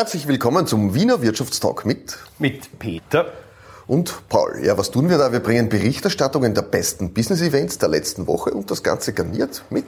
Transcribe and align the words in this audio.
Herzlich 0.00 0.26
willkommen 0.26 0.66
zum 0.66 0.94
Wiener 0.94 1.20
Wirtschaftstalk 1.20 1.84
mit 1.84 2.16
mit 2.38 2.78
Peter 2.78 3.34
und 3.86 4.26
Paul. 4.30 4.62
Ja, 4.64 4.78
was 4.78 4.90
tun 4.90 5.10
wir 5.10 5.18
da? 5.18 5.30
Wir 5.30 5.40
bringen 5.40 5.68
Berichterstattungen 5.68 6.54
der 6.54 6.62
besten 6.62 7.12
Business-Events 7.12 7.76
der 7.76 7.90
letzten 7.90 8.26
Woche 8.26 8.50
und 8.50 8.70
das 8.70 8.82
Ganze 8.82 9.12
garniert 9.12 9.62
mit 9.68 9.84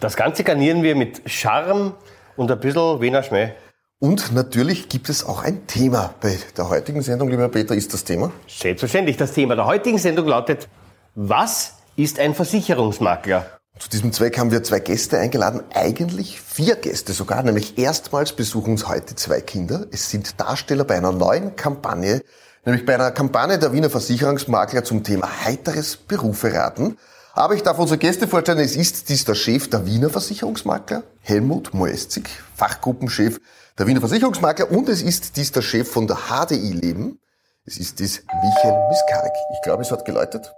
Das 0.00 0.16
Ganze 0.16 0.44
garnieren 0.44 0.82
wir 0.82 0.96
mit 0.96 1.20
Charme 1.26 1.92
und 2.36 2.50
ein 2.50 2.58
bisschen 2.58 3.02
Wiener 3.02 3.22
Schmäh. 3.22 3.50
Und 3.98 4.32
natürlich 4.32 4.88
gibt 4.88 5.10
es 5.10 5.26
auch 5.26 5.42
ein 5.42 5.66
Thema 5.66 6.14
bei 6.22 6.38
der 6.56 6.70
heutigen 6.70 7.02
Sendung, 7.02 7.28
lieber 7.28 7.50
Peter, 7.50 7.74
ist 7.74 7.92
das 7.92 8.02
Thema? 8.02 8.32
Selbstverständlich. 8.48 9.18
Das 9.18 9.32
Thema 9.32 9.56
der 9.56 9.66
heutigen 9.66 9.98
Sendung 9.98 10.26
lautet, 10.26 10.68
was 11.14 11.74
ist 11.96 12.18
ein 12.18 12.34
Versicherungsmakler? 12.34 13.53
Zu 13.78 13.88
diesem 13.88 14.12
Zweck 14.12 14.38
haben 14.38 14.52
wir 14.52 14.62
zwei 14.62 14.78
Gäste 14.78 15.18
eingeladen, 15.18 15.62
eigentlich 15.74 16.40
vier 16.40 16.76
Gäste 16.76 17.12
sogar, 17.12 17.42
nämlich 17.42 17.76
erstmals 17.76 18.32
besuchen 18.32 18.70
uns 18.72 18.86
heute 18.86 19.16
zwei 19.16 19.40
Kinder. 19.40 19.86
Es 19.90 20.10
sind 20.10 20.40
Darsteller 20.40 20.84
bei 20.84 20.96
einer 20.96 21.10
neuen 21.10 21.56
Kampagne, 21.56 22.22
nämlich 22.64 22.86
bei 22.86 22.94
einer 22.94 23.10
Kampagne 23.10 23.58
der 23.58 23.72
Wiener 23.72 23.90
Versicherungsmakler 23.90 24.84
zum 24.84 25.02
Thema 25.02 25.28
heiteres 25.44 25.96
Berufe 25.96 26.54
raten. 26.54 26.98
Aber 27.32 27.54
ich 27.54 27.64
darf 27.64 27.80
unsere 27.80 27.98
Gäste 27.98 28.28
vorstellen, 28.28 28.60
es 28.60 28.76
ist 28.76 29.08
dies 29.08 29.24
der 29.24 29.34
Chef 29.34 29.68
der 29.68 29.86
Wiener 29.86 30.08
Versicherungsmakler, 30.08 31.02
Helmut 31.20 31.74
Moestzig, 31.74 32.28
Fachgruppenchef 32.54 33.40
der 33.76 33.88
Wiener 33.88 33.98
Versicherungsmakler 33.98 34.70
und 34.70 34.88
es 34.88 35.02
ist 35.02 35.36
dies 35.36 35.50
der 35.50 35.62
Chef 35.62 35.90
von 35.90 36.06
der 36.06 36.16
HDI 36.28 36.72
Leben. 36.72 37.18
Es 37.66 37.78
ist 37.78 37.98
dies 37.98 38.22
Michael 38.40 38.88
Miskarek. 38.88 39.32
Ich 39.52 39.62
glaube, 39.64 39.82
es 39.82 39.90
hat 39.90 40.04
geläutet. 40.04 40.52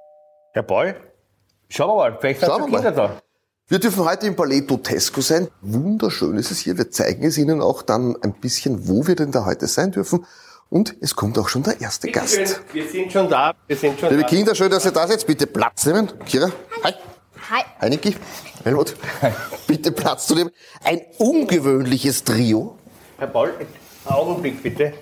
Herr 0.53 0.65
Paul, 0.65 0.97
Schauen 1.69 1.89
wir 1.91 1.97
mal, 1.97 2.19
vielleicht 2.21 2.41
sind 2.41 2.49
Schauen 2.49 2.71
wir 2.71 2.79
Kinder 2.81 2.91
mal. 2.91 3.09
da. 3.09 3.23
Wir 3.69 3.79
dürfen 3.81 4.05
heute 4.05 4.27
im 4.27 4.37
Palais 4.37 4.61
Totesco 4.67 5.21
sein. 5.21 5.49
Wunderschön 5.61 6.37
ist 6.37 6.53
es 6.53 6.61
hier. 6.61 6.79
Wir 6.79 6.91
zeigen 6.91 7.25
es 7.25 7.37
Ihnen 7.37 7.61
auch 7.61 7.83
dann 7.83 8.17
ein 8.23 8.33
bisschen, 8.35 8.87
wo 8.89 9.07
wir 9.09 9.17
denn 9.17 9.33
da 9.33 9.45
heute 9.45 9.67
sein 9.67 9.91
dürfen. 9.91 10.25
Und 10.71 10.95
es 11.01 11.17
kommt 11.17 11.37
auch 11.39 11.49
schon 11.49 11.65
der 11.65 11.81
erste 11.81 12.11
Gast. 12.11 12.37
Bitteschön, 12.37 12.57
Wir 12.73 12.87
sind 12.89 13.13
schon 13.13 13.29
da. 13.29 13.55
Wir 13.67 13.77
sind 13.77 13.99
schon 13.99 14.11
Liebe 14.11 14.23
da. 14.23 14.29
Kinder, 14.29 14.55
schön, 14.55 14.71
dass 14.71 14.85
ihr 14.85 14.93
da 14.93 15.07
seid. 15.09 15.27
Bitte 15.27 15.47
Platz 15.49 15.85
nehmen. 15.87 16.09
Kira, 16.27 16.51
hi. 16.85 16.93
Hi. 17.51 17.63
Hi, 17.81 17.91
Niki. 17.91 18.17
Helmut. 18.65 18.95
Bitte 19.67 19.91
Platz 19.93 20.27
zu 20.29 20.35
nehmen. 20.37 20.51
Ein 20.85 21.01
ungewöhnliches 21.19 22.23
Trio. 22.25 22.79
Herr 23.19 23.29
Paul, 23.29 23.51
einen 23.59 23.69
Augenblick 24.05 24.63
bitte. 24.63 24.93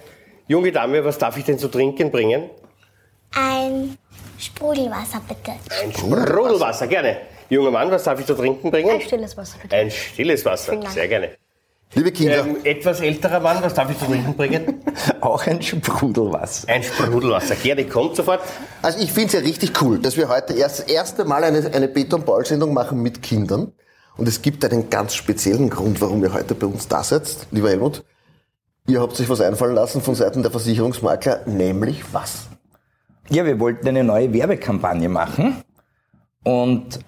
Junge 0.47 0.73
Dame, 0.73 1.05
was 1.05 1.19
darf 1.19 1.37
ich 1.37 1.45
denn 1.45 1.59
zu 1.59 1.69
trinken 1.69 2.11
bringen? 2.11 2.51
Ein 3.35 3.97
Sprudelwasser 4.39 5.21
bitte. 5.29 5.53
Ein 5.83 5.93
Sprudelwasser, 5.93 6.87
gerne. 6.87 7.17
Junger 7.51 7.71
Mann, 7.71 7.91
was 7.91 8.05
darf 8.05 8.19
ich 8.21 8.27
zu 8.27 8.35
trinken 8.35 8.71
bringen? 8.71 8.91
Ein 8.91 9.01
stilles 9.01 9.37
Wasser 9.37 9.57
bitte. 9.63 9.77
Ein 9.77 9.91
stilles 9.91 10.45
Wasser, 10.45 10.81
sehr 10.91 11.09
gerne. 11.09 11.31
Liebe 11.95 12.11
Kinder, 12.11 12.39
Ähm, 12.41 12.57
etwas 12.65 13.01
älterer 13.01 13.39
Mann, 13.39 13.63
was 13.63 13.75
darf 13.75 13.89
ich 13.91 13.99
zu 13.99 14.07
trinken 14.07 14.35
bringen? 14.35 14.83
Auch 15.21 15.47
ein 15.47 15.63
Sprudelwasser. 15.63 16.69
Ein 16.69 16.83
Sprudelwasser, 16.83 17.55
gerne, 17.57 17.85
kommt 17.87 18.17
sofort. 18.17 18.41
also 18.83 18.99
ich 18.99 19.13
finde 19.13 19.29
es 19.29 19.33
ja 19.35 19.41
richtig 19.41 19.81
cool, 19.81 20.01
dass 20.01 20.17
wir 20.17 20.29
heute 20.29 20.55
erst 20.55 20.81
das 20.81 20.87
erste 20.89 21.25
Mal 21.25 21.45
eine, 21.45 21.71
eine 21.73 21.87
Peter 21.89 22.17
und 22.17 22.25
Paul 22.27 22.45
Sendung 22.45 22.75
machen 22.75 23.01
mit 23.01 23.23
Kindern. 23.23 23.73
Und 24.17 24.29
es 24.29 24.43
gibt 24.43 24.65
einen 24.65 24.91
ganz 24.91 25.15
speziellen 25.15 25.71
Grund, 25.71 26.01
warum 26.01 26.23
ihr 26.23 26.33
heute 26.33 26.55
bei 26.55 26.67
uns 26.67 26.89
da 26.89 27.03
seid, 27.03 27.23
lieber 27.51 27.69
Helmut. 27.69 28.05
Ihr 28.87 29.01
habt 29.01 29.17
sich 29.17 29.29
was 29.29 29.41
einfallen 29.41 29.75
lassen 29.75 30.03
von 30.03 30.15
Seiten 30.15 30.43
der 30.43 30.51
Versicherungsmakler, 30.51 31.43
nämlich 31.47 32.03
was? 32.13 32.49
Ja, 33.31 33.45
wir 33.45 33.59
wollten 33.59 33.89
eine 33.89 34.05
neue 34.05 34.33
Werbekampagne 34.33 35.09
machen 35.09 35.57
und 36.43 36.99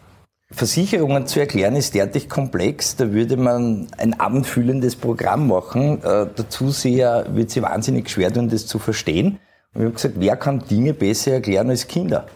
Versicherungen 0.51 1.27
zu 1.27 1.41
erklären 1.41 1.75
ist 1.77 1.95
derartig 1.95 2.29
komplex, 2.29 2.97
da 2.97 3.13
würde 3.13 3.37
man 3.37 3.89
ein 3.99 4.19
abendfüllendes 4.19 4.97
Programm 4.97 5.49
machen. 5.49 6.03
Äh, 6.03 6.29
dazu 6.35 6.71
sehr, 6.71 7.27
wird 7.35 7.51
sie 7.51 7.63
wahnsinnig 7.63 8.09
schwer 8.09 8.33
tun, 8.33 8.49
das 8.49 8.67
zu 8.67 8.79
verstehen. 8.79 9.41
Und 9.75 9.81
wir 9.81 9.87
haben 9.87 9.95
gesagt, 9.95 10.15
wer 10.19 10.37
kann 10.37 10.65
Dinge 10.71 10.95
besser 10.95 11.33
erklären 11.33 11.69
als 11.69 11.89
Kinder? 11.89 12.27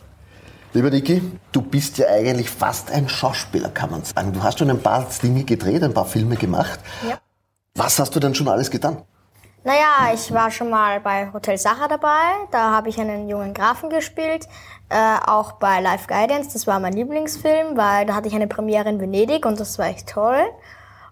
Lieber 0.74 0.90
Niki, 0.90 1.22
du 1.52 1.62
bist 1.62 1.98
ja 1.98 2.08
eigentlich 2.08 2.50
fast 2.50 2.90
ein 2.90 3.08
Schauspieler, 3.08 3.70
kann 3.70 3.90
man 3.90 4.04
sagen. 4.04 4.32
Du 4.32 4.42
hast 4.42 4.58
schon 4.58 4.70
ein 4.70 4.80
paar 4.80 5.08
Dinge 5.22 5.44
gedreht, 5.44 5.82
ein 5.82 5.94
paar 5.94 6.06
Filme 6.06 6.36
gemacht. 6.36 6.80
Ja. 7.08 7.18
Was 7.74 7.98
hast 7.98 8.14
du 8.14 8.20
denn 8.20 8.34
schon 8.34 8.48
alles 8.48 8.70
getan? 8.70 8.98
Naja, 9.62 10.14
ich 10.14 10.32
war 10.32 10.50
schon 10.50 10.70
mal 10.70 11.00
bei 11.00 11.30
Hotel 11.34 11.58
Sacher 11.58 11.86
dabei. 11.86 12.46
Da 12.50 12.70
habe 12.70 12.88
ich 12.88 12.98
einen 12.98 13.28
jungen 13.28 13.52
Grafen 13.52 13.90
gespielt. 13.90 14.48
Äh, 14.88 15.18
auch 15.26 15.52
bei 15.52 15.80
Life 15.80 16.06
Guidance, 16.08 16.50
das 16.54 16.66
war 16.66 16.80
mein 16.80 16.94
Lieblingsfilm, 16.94 17.76
weil 17.76 18.06
da 18.06 18.14
hatte 18.14 18.28
ich 18.28 18.34
eine 18.34 18.46
Premiere 18.46 18.88
in 18.88 19.00
Venedig 19.00 19.44
und 19.44 19.60
das 19.60 19.78
war 19.78 19.86
echt 19.86 20.08
toll. 20.08 20.42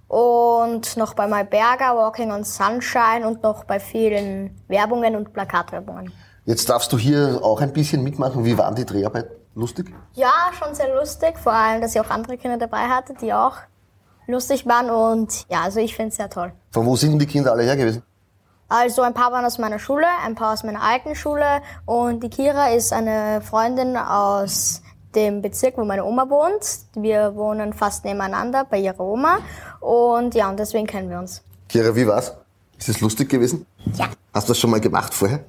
Und 0.09 0.97
noch 0.97 1.13
bei 1.13 1.27
My 1.27 1.45
Berger, 1.45 1.95
Walking 1.95 2.33
on 2.33 2.43
Sunshine 2.43 3.27
und 3.27 3.43
noch 3.43 3.65
bei 3.65 3.79
vielen 3.79 4.59
Werbungen 4.67 5.15
und 5.15 5.35
Plakatwerbungen. 5.35 6.11
Jetzt 6.47 6.71
darfst 6.71 6.91
du 6.95 6.99
hier 6.99 7.41
auch 7.43 7.61
ein 7.61 7.75
bisschen 7.75 8.03
mitmachen. 8.03 8.47
Wie 8.47 8.57
waren 8.57 8.75
die 8.75 8.87
Dreharbeiten? 8.87 9.31
Lustig? 9.55 9.93
Ja, 10.15 10.33
schon 10.59 10.75
sehr 10.75 10.95
lustig. 10.95 11.37
Vor 11.39 11.53
allem, 11.53 11.83
dass 11.83 11.95
ich 11.95 12.01
auch 12.01 12.09
andere 12.09 12.39
Kinder 12.39 12.57
dabei 12.57 12.89
hatte, 12.89 13.13
die 13.13 13.35
auch 13.35 13.57
lustig 14.27 14.65
waren. 14.67 14.89
Und 14.89 15.47
ja, 15.51 15.61
also 15.63 15.81
ich 15.81 15.95
finde 15.95 16.11
es 16.11 16.17
sehr 16.17 16.31
toll. 16.31 16.53
Von 16.71 16.87
wo 16.87 16.97
sind 16.97 17.19
die 17.19 17.27
Kinder 17.27 17.53
alle 17.53 17.65
her 17.65 17.77
gewesen? 17.77 18.03
Also 18.69 19.03
ein 19.03 19.15
paar 19.15 19.33
waren 19.33 19.45
aus 19.45 19.59
meiner 19.59 19.79
Schule, 19.79 20.07
ein 20.25 20.35
paar 20.35 20.53
aus 20.53 20.63
meiner 20.63 20.83
alten 20.83 21.15
Schule 21.15 21.63
und 21.87 22.23
die 22.23 22.29
Kira 22.29 22.69
ist 22.69 22.93
eine 22.93 23.41
Freundin 23.41 23.97
aus 23.97 24.83
dem 25.15 25.41
Bezirk, 25.41 25.79
wo 25.79 25.85
meine 25.85 26.05
Oma 26.05 26.29
wohnt. 26.29 26.81
Wir 26.95 27.35
wohnen 27.35 27.73
fast 27.73 28.05
nebeneinander 28.05 28.67
bei 28.67 28.79
ihrer 28.79 29.01
Oma 29.01 29.39
und 29.81 30.35
ja, 30.35 30.51
und 30.51 30.59
deswegen 30.59 30.87
kennen 30.87 31.09
wir 31.09 31.19
uns. 31.19 31.43
Kira, 31.69 31.95
wie 31.97 32.07
war's? 32.07 32.35
Ist 32.79 32.91
es 32.91 33.01
lustig 33.01 33.31
gewesen? 33.31 33.65
Ja, 33.95 34.09
Hast 34.35 34.49
du 34.49 34.53
das 34.53 34.59
schon 34.59 34.71
mal 34.71 34.81
gemacht 34.81 35.15
vorher? 35.15 35.41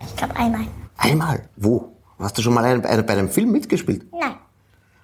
ich 0.00 0.16
glaube 0.16 0.34
einmal. 0.36 0.66
Einmal. 0.96 1.48
Wo? 1.56 1.92
Hast 2.18 2.38
du 2.38 2.42
schon 2.42 2.54
mal 2.54 2.64
ein- 2.64 2.84
ein- 2.86 3.04
bei 3.06 3.12
einem 3.12 3.28
Film 3.28 3.52
mitgespielt? 3.52 4.06
Nein. 4.12 4.36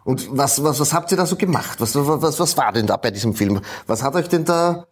Und 0.05 0.27
was, 0.37 0.63
was, 0.65 0.81
was 0.81 0.93
habt 0.95 1.11
ihr 1.13 1.17
da 1.19 1.27
so 1.27 1.37
gemacht? 1.37 1.81
Was, 1.81 1.95
was, 1.95 2.41
was 2.41 2.57
war 2.57 2.73
denn 2.73 2.87
da 2.87 2.97
bei 2.97 3.11
diesem 3.11 3.35
Film? 3.35 3.61
Was 3.87 4.03
hat 4.03 4.15
euch 4.15 4.29
denn 4.29 4.45
da, 4.45 4.87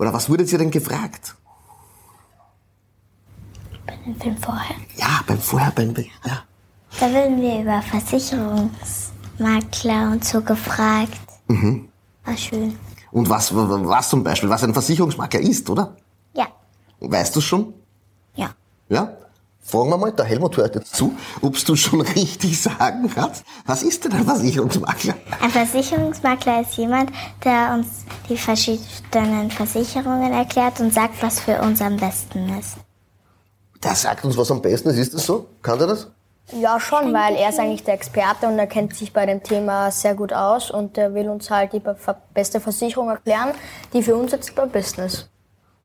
oder 0.00 0.12
was 0.14 0.30
wurdet 0.30 0.50
ihr 0.50 0.58
denn 0.58 0.70
gefragt? 0.70 1.36
Film 4.18 4.38
vorher. 4.38 4.76
Ja, 4.96 5.20
beim 5.26 5.38
Vorher, 5.38 5.70
beim, 5.72 5.94
ja. 5.94 6.42
Da 6.98 7.12
werden 7.12 7.38
wir 7.40 7.60
über 7.60 7.82
Versicherungsmakler 7.82 10.10
und 10.10 10.24
so 10.24 10.40
gefragt. 10.40 11.20
War 12.24 12.36
schön. 12.36 12.78
Und 13.12 13.28
was, 13.28 13.54
was 13.54 14.08
zum 14.08 14.24
Beispiel, 14.24 14.48
was 14.48 14.64
ein 14.64 14.72
Versicherungsmakler 14.72 15.40
ist, 15.40 15.68
oder? 15.68 15.94
Ja. 16.32 16.48
Weißt 17.00 17.36
du 17.36 17.42
schon? 17.42 17.74
Ja. 18.34 18.54
Ja? 18.88 19.18
Fragen 19.62 19.90
wir 19.90 19.98
mal, 19.98 20.10
der 20.12 20.24
Helmut 20.24 20.56
hört 20.56 20.74
jetzt 20.74 20.94
zu, 20.96 21.14
ob 21.42 21.56
du 21.64 21.76
schon 21.76 22.00
richtig 22.16 22.60
sagen 22.60 23.10
kannst. 23.14 23.44
Was 23.66 23.82
ist 23.82 24.04
denn 24.04 24.12
ein 24.12 24.24
Versicherungsmakler? 24.24 25.14
Ein 25.40 25.50
Versicherungsmakler 25.50 26.62
ist 26.62 26.76
jemand, 26.76 27.10
der 27.44 27.74
uns 27.74 27.86
die 28.28 28.36
verschiedenen 28.36 29.50
Versicherungen 29.50 30.32
erklärt 30.32 30.80
und 30.80 30.92
sagt, 30.92 31.22
was 31.22 31.40
für 31.40 31.60
uns 31.60 31.80
am 31.82 31.96
besten 31.98 32.48
ist. 32.58 32.76
Der 33.82 33.94
sagt 33.94 34.24
uns, 34.24 34.36
was 34.36 34.50
am 34.50 34.60
besten 34.60 34.88
ist. 34.90 34.96
Ist 34.98 35.14
das 35.14 35.26
so? 35.26 35.46
Kann 35.62 35.78
der 35.78 35.88
das? 35.88 36.08
Ja, 36.52 36.80
schon, 36.80 37.12
weil 37.14 37.36
er 37.36 37.50
ist 37.50 37.60
eigentlich 37.60 37.84
der 37.84 37.94
Experte 37.94 38.48
und 38.48 38.58
er 38.58 38.66
kennt 38.66 38.96
sich 38.96 39.12
bei 39.12 39.24
dem 39.24 39.40
Thema 39.40 39.90
sehr 39.92 40.16
gut 40.16 40.32
aus 40.32 40.70
und 40.72 40.98
er 40.98 41.14
will 41.14 41.28
uns 41.28 41.48
halt 41.48 41.72
die 41.72 41.78
be- 41.78 41.96
beste 42.34 42.58
Versicherung 42.60 43.08
erklären, 43.08 43.50
die 43.92 44.02
für 44.02 44.16
uns 44.16 44.32
jetzt 44.32 44.58
am 44.58 44.68
besten 44.68 45.02
ist. 45.02 45.28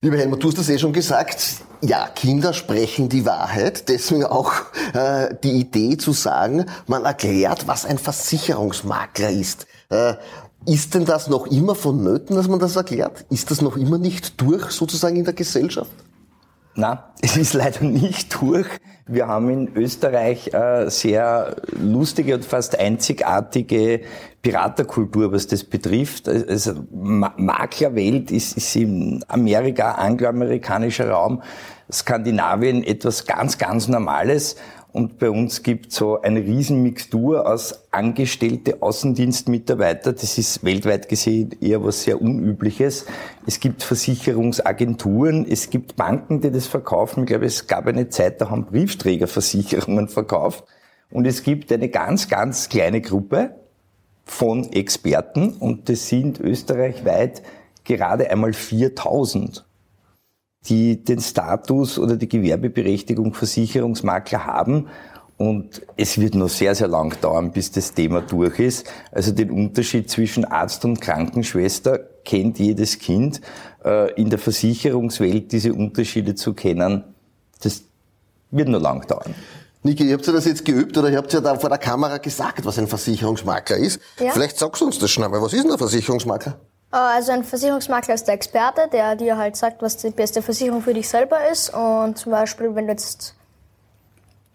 Lieber 0.06 0.18
Helmut, 0.18 0.44
du 0.44 0.50
hast 0.50 0.60
das 0.60 0.70
eh 0.70 0.78
schon 0.78 0.94
gesagt. 0.94 1.64
Ja, 1.82 2.08
Kinder 2.10 2.54
sprechen 2.54 3.10
die 3.10 3.26
Wahrheit. 3.26 3.90
Deswegen 3.90 4.24
auch 4.24 4.54
äh, 4.94 5.34
die 5.44 5.54
Idee 5.54 5.98
zu 5.98 6.14
sagen, 6.14 6.68
man 6.86 7.06
erklärt, 7.06 7.68
was 7.68 7.88
ein 7.88 7.98
Versicherungsmakler 7.98 9.32
ist. 9.32 9.66
Äh, 9.90 10.14
ist 10.68 10.94
denn 10.94 11.06
das 11.06 11.28
noch 11.28 11.48
immer 11.48 11.74
vonnöten, 11.74 12.36
dass 12.36 12.48
man 12.48 12.60
das 12.60 12.76
erklärt? 12.76 13.26
Ist 13.32 13.50
das 13.50 13.64
noch 13.64 13.78
immer 13.78 13.98
nicht 13.98 14.40
durch 14.40 14.70
sozusagen 14.70 15.16
in 15.16 15.26
der 15.26 15.34
Gesellschaft? 15.34 15.90
Na, 16.76 17.12
es 17.22 17.38
ist 17.38 17.54
leider 17.54 17.84
nicht 17.86 18.42
durch. 18.42 18.68
Wir 19.08 19.28
haben 19.28 19.50
in 19.50 19.76
Österreich 19.76 20.54
äh, 20.54 20.90
sehr 20.90 21.56
lustige 21.72 22.36
und 22.36 22.44
fast 22.44 22.78
einzigartige 22.78 24.02
Piraterkultur, 24.42 25.32
was 25.32 25.48
das 25.48 25.64
betrifft. 25.64 26.28
Also 26.28 26.74
Ma 26.92 27.34
Maklerwelt 27.38 28.32
ist, 28.32 28.58
ist 28.58 28.76
in 28.76 29.24
Amerika, 29.28 29.94
angloamerikanischer 29.94 31.10
Raum, 31.10 31.42
Skandinavien 31.92 32.84
etwas 32.84 33.26
ganz, 33.26 33.58
ganz 33.58 33.88
Normales. 33.88 34.58
Und 34.96 35.20
bei 35.20 35.30
uns 35.30 35.62
gibt 35.62 35.92
so 35.92 36.22
eine 36.22 36.40
Riesenmixtur 36.40 37.46
aus 37.52 37.84
angestellte 37.92 38.82
Außendienstmitarbeiter. 38.82 40.14
Das 40.14 40.38
ist 40.38 40.64
weltweit 40.64 41.10
gesehen 41.10 41.54
eher 41.60 41.84
was 41.84 42.04
sehr 42.04 42.22
Unübliches. 42.22 43.06
Es 43.46 43.60
gibt 43.60 43.84
Versicherungsagenturen, 43.84 45.46
es 45.50 45.70
gibt 45.70 45.98
Banken, 45.98 46.40
die 46.40 46.50
das 46.50 46.68
verkaufen. 46.68 47.24
Ich 47.24 47.28
glaube, 47.28 47.46
es 47.46 47.68
gab 47.68 47.88
eine 47.88 48.08
Zeit, 48.08 48.40
da 48.40 48.50
haben 48.50 48.68
Briefträgerversicherungen 48.68 50.08
verkauft. 50.08 50.64
Und 51.12 51.28
es 51.28 51.44
gibt 51.44 51.74
eine 51.74 51.90
ganz, 51.90 52.30
ganz 52.30 52.70
kleine 52.70 53.02
Gruppe 53.02 53.54
von 54.24 54.72
Experten 54.72 55.56
und 55.56 55.90
das 55.90 56.08
sind 56.08 56.40
österreichweit 56.40 57.42
gerade 57.84 58.32
einmal 58.32 58.54
4000, 58.54 59.66
die 60.68 61.04
den 61.04 61.20
Status 61.20 62.00
oder 62.00 62.18
die 62.18 62.30
Gewerbeberechtigung 62.30 63.34
Versicherungsmakler 63.34 64.46
haben. 64.46 64.88
Und 65.38 65.82
es 65.98 66.18
wird 66.20 66.34
noch 66.36 66.48
sehr, 66.50 66.76
sehr 66.76 66.88
lang 66.88 67.20
dauern, 67.20 67.52
bis 67.52 67.72
das 67.72 67.94
Thema 67.94 68.22
durch 68.22 68.60
ist. 68.60 68.88
Also 69.12 69.32
den 69.32 69.52
Unterschied 69.52 70.10
zwischen 70.10 70.46
Arzt 70.46 70.86
und 70.86 71.02
Krankenschwester 71.02 72.00
kennt 72.24 72.58
jedes 72.58 73.00
Kind. 73.00 73.42
Äh, 73.84 74.14
in 74.14 74.30
der 74.30 74.40
Versicherungswelt 74.40 75.52
diese 75.52 75.74
Unterschiede 75.74 76.36
zu 76.36 76.54
kennen, 76.54 77.04
das 77.62 77.84
wird 78.52 78.70
noch 78.70 78.82
lang 78.82 79.06
dauern. 79.08 79.36
Niki, 79.84 80.04
ihr 80.08 80.14
habt 80.14 80.26
ja 80.26 80.34
das 80.34 80.46
jetzt 80.46 80.66
geübt 80.66 80.98
oder 80.98 81.10
ihr 81.10 81.18
habt 81.18 81.32
ja 81.32 81.42
da 81.42 81.56
vor 81.56 81.70
der 81.70 81.78
Kamera 81.78 82.18
gesagt, 82.18 82.66
was 82.66 82.80
ein 82.80 82.88
Versicherungsmakler 82.88 83.78
ist. 83.78 84.00
Ja. 84.20 84.32
Vielleicht 84.32 84.58
sagst 84.58 84.82
du 84.82 84.86
uns 84.86 84.98
das 84.98 85.12
schnell 85.12 85.30
mal. 85.30 85.42
Was 85.42 85.54
ist 85.54 85.64
denn 85.64 85.72
ein 85.72 85.78
Versicherungsmakler? 85.78 86.58
Äh, 86.96 86.98
Also 86.98 87.34
ein 87.34 87.44
Versicherungsmakler 87.44 88.16
ist 88.16 88.28
der 88.28 88.36
Experte, 88.36 88.88
der 88.92 89.16
dir 89.16 89.38
halt 89.38 89.58
sagt, 89.58 89.82
was 89.82 89.98
die 89.98 90.12
beste 90.12 90.42
Versicherung 90.42 90.82
für 90.82 90.94
dich 90.94 91.10
selber 91.10 91.50
ist. 91.50 91.74
Und 91.74 92.18
zum 92.18 92.32
Beispiel, 92.32 92.74
wenn 92.74 92.88
du 92.88 92.94
jetzt 92.94 93.36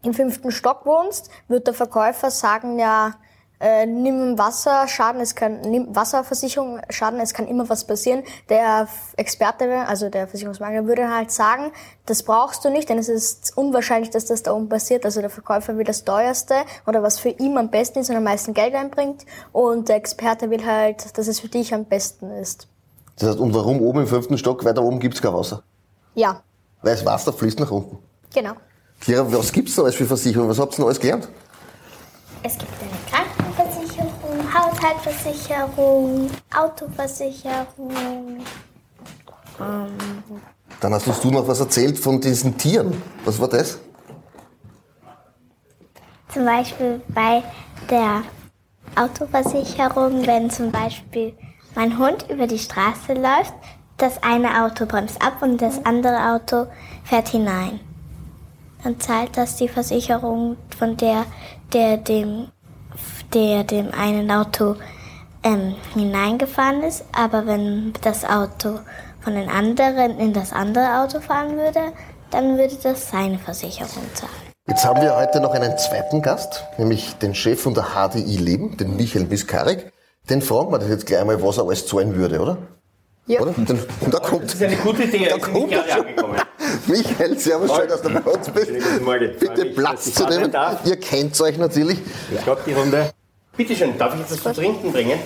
im 0.02 0.14
fünften 0.14 0.50
Stock 0.50 0.87
wohnst, 0.87 1.31
wird 1.48 1.66
der 1.66 1.75
Verkäufer 1.75 2.31
sagen, 2.31 2.78
ja, 2.78 3.14
äh, 3.60 3.84
nimm 3.86 4.38
Wasserschaden, 4.38 5.20
es 5.20 5.34
kann, 5.34 5.60
nimm 5.60 5.94
Wasserversicherung 5.94 6.80
Schaden, 6.88 7.20
es 7.20 7.34
kann 7.34 7.46
immer 7.46 7.68
was 7.68 7.84
passieren. 7.84 8.22
Der 8.48 8.88
Experte, 9.16 9.86
also 9.86 10.08
der 10.08 10.26
Versicherungsmakler 10.26 10.86
würde 10.86 11.08
halt 11.14 11.30
sagen, 11.30 11.70
das 12.06 12.22
brauchst 12.22 12.64
du 12.64 12.70
nicht, 12.70 12.88
denn 12.88 12.98
es 12.98 13.08
ist 13.08 13.56
unwahrscheinlich, 13.56 14.10
dass 14.10 14.24
das 14.24 14.42
da 14.42 14.52
oben 14.52 14.68
passiert. 14.68 15.04
Also 15.04 15.20
der 15.20 15.30
Verkäufer 15.30 15.76
will 15.76 15.84
das 15.84 16.04
teuerste 16.04 16.54
oder 16.86 17.02
was 17.02 17.18
für 17.18 17.28
ihn 17.28 17.56
am 17.58 17.70
besten 17.70 17.98
ist 18.00 18.08
und 18.10 18.16
am 18.16 18.24
meisten 18.24 18.54
Geld 18.54 18.74
einbringt. 18.74 19.26
Und 19.52 19.88
der 19.90 19.96
Experte 19.96 20.48
will 20.50 20.64
halt, 20.64 21.16
dass 21.18 21.28
es 21.28 21.38
für 21.40 21.48
dich 21.48 21.74
am 21.74 21.84
besten 21.84 22.30
ist. 22.30 22.66
Das 23.18 23.28
heißt, 23.28 23.38
und 23.38 23.52
warum 23.54 23.82
oben 23.82 24.00
im 24.00 24.06
fünften 24.06 24.38
Stock? 24.38 24.64
Weil 24.64 24.72
da 24.72 24.80
oben 24.80 24.98
gibt's 24.98 25.20
kein 25.20 25.34
Wasser. 25.34 25.62
Ja, 26.14 26.42
Weil 26.82 26.94
das 26.94 27.04
Wasser 27.04 27.32
fließt 27.32 27.60
nach 27.60 27.70
unten. 27.70 27.98
genau. 28.34 28.52
Kira, 29.02 29.30
was 29.32 29.52
gibt's 29.52 29.74
denn 29.74 29.84
alles 29.84 29.96
für 29.96 30.06
Versicherungen? 30.06 30.50
Was 30.50 30.58
habt 30.58 30.72
ihr 30.72 30.76
denn 30.76 30.84
alles 30.86 31.00
gelernt? 31.00 31.28
Es 32.42 32.52
gibt 32.56 32.70
eine 32.80 32.90
Krankenversicherung, 33.10 33.39
Haushaltsversicherung, 34.81 36.31
Autoversicherung. 36.56 38.41
Dann 40.81 40.94
hast 40.94 41.06
uns 41.06 41.21
du 41.21 41.31
noch 41.31 41.47
was 41.47 41.61
erzählt 41.61 41.99
von 41.99 42.21
diesen 42.21 42.56
Tieren. 42.56 43.03
Was 43.25 43.38
war 43.38 43.49
das? 43.49 43.79
Zum 46.32 46.44
Beispiel 46.47 47.03
bei 47.09 47.43
der 47.91 48.23
Autoversicherung, 48.97 50.27
wenn 50.27 50.49
zum 50.49 50.71
Beispiel 50.71 51.35
mein 51.75 51.99
Hund 51.99 52.27
über 52.31 52.47
die 52.47 52.59
Straße 52.59 53.12
läuft, 53.12 53.53
das 53.99 54.23
eine 54.23 54.65
Auto 54.65 54.87
bremst 54.87 55.21
ab 55.21 55.43
und 55.43 55.61
das 55.61 55.85
andere 55.85 56.32
Auto 56.32 56.67
fährt 57.05 57.29
hinein. 57.29 57.81
Dann 58.82 58.99
zahlt 58.99 59.37
das 59.37 59.56
die 59.56 59.69
Versicherung 59.69 60.56
von 60.79 60.97
der, 60.97 61.27
der 61.75 61.99
dem, 61.99 62.49
der 63.35 63.64
dem 63.64 63.93
einen 63.93 64.31
Auto 64.31 64.76
ähm, 65.43 65.75
hineingefahren 65.94 66.82
ist. 66.82 67.05
Aber 67.12 67.47
wenn 67.47 67.93
das 68.02 68.25
Auto 68.25 68.81
von 69.20 69.35
den 69.35 69.49
anderen 69.49 70.19
in 70.19 70.32
das 70.32 70.52
andere 70.52 71.00
Auto 71.02 71.20
fahren 71.20 71.56
würde, 71.56 71.93
dann 72.31 72.58
würde 72.58 72.76
das 72.82 73.11
seine 73.11 73.38
Versicherung 73.38 74.05
zahlen. 74.14 74.32
Jetzt 74.69 74.85
haben 74.85 75.02
wir 75.02 75.17
heute 75.17 75.41
noch 75.41 75.52
einen 75.52 75.76
zweiten 75.79 76.23
Gast, 76.23 76.64
nämlich 76.79 77.14
den 77.14 77.35
Chef 77.35 77.61
von 77.61 77.75
der 77.75 77.88
HDI 77.94 78.37
Leben, 78.37 78.76
den 78.76 78.97
Michael 78.97 79.25
Miskarek. 79.26 79.93
Den 80.29 80.43
fragen 80.43 80.70
wir 80.70 80.79
das 80.79 80.88
jetzt 80.88 81.06
gleich 81.06 81.25
mal, 81.25 81.43
was 81.43 81.58
er 81.58 81.64
alles 81.64 81.87
zahlen 81.87 82.14
würde, 82.14 82.41
oder? 82.41 82.58
Ja. 83.26 83.41
Oder? 83.41 83.53
Den, 83.53 83.81
da 84.11 84.19
kommt, 84.19 84.44
Das 84.44 84.55
ist 84.55 84.62
eine 84.62 84.76
gute 84.76 85.05
Idee, 85.05 85.29
Da 85.29 85.37
ist 85.37 85.43
kommt 85.43 85.70
nicht 85.70 85.73
er 85.73 86.03
gerade 86.03 86.08
schon. 86.19 86.37
Angekommen. 86.90 87.19
Michael, 87.19 87.38
servus, 87.38 87.76
schön, 87.76 87.88
dass 87.88 88.02
du 88.02 88.10
bei 88.10 88.31
uns 88.31 88.48
bist. 88.50 88.70
Morgen. 89.02 89.32
Bitte 89.38 89.64
mich, 89.64 89.76
Platz 89.76 90.14
zu 90.14 90.26
nehmen. 90.26 90.52
Ihr 90.84 90.96
kennt 90.96 91.40
euch 91.40 91.58
natürlich. 91.58 91.98
Ich 92.32 92.42
glaube, 92.42 92.62
die 92.66 92.72
Runde. 92.72 93.10
Bitte 93.56 93.76
schön, 93.76 93.98
darf 93.98 94.14
ich 94.14 94.20
jetzt 94.20 94.44
was 94.44 94.54
zu 94.54 94.60
trinken 94.60 94.92
bringen? 94.92 95.19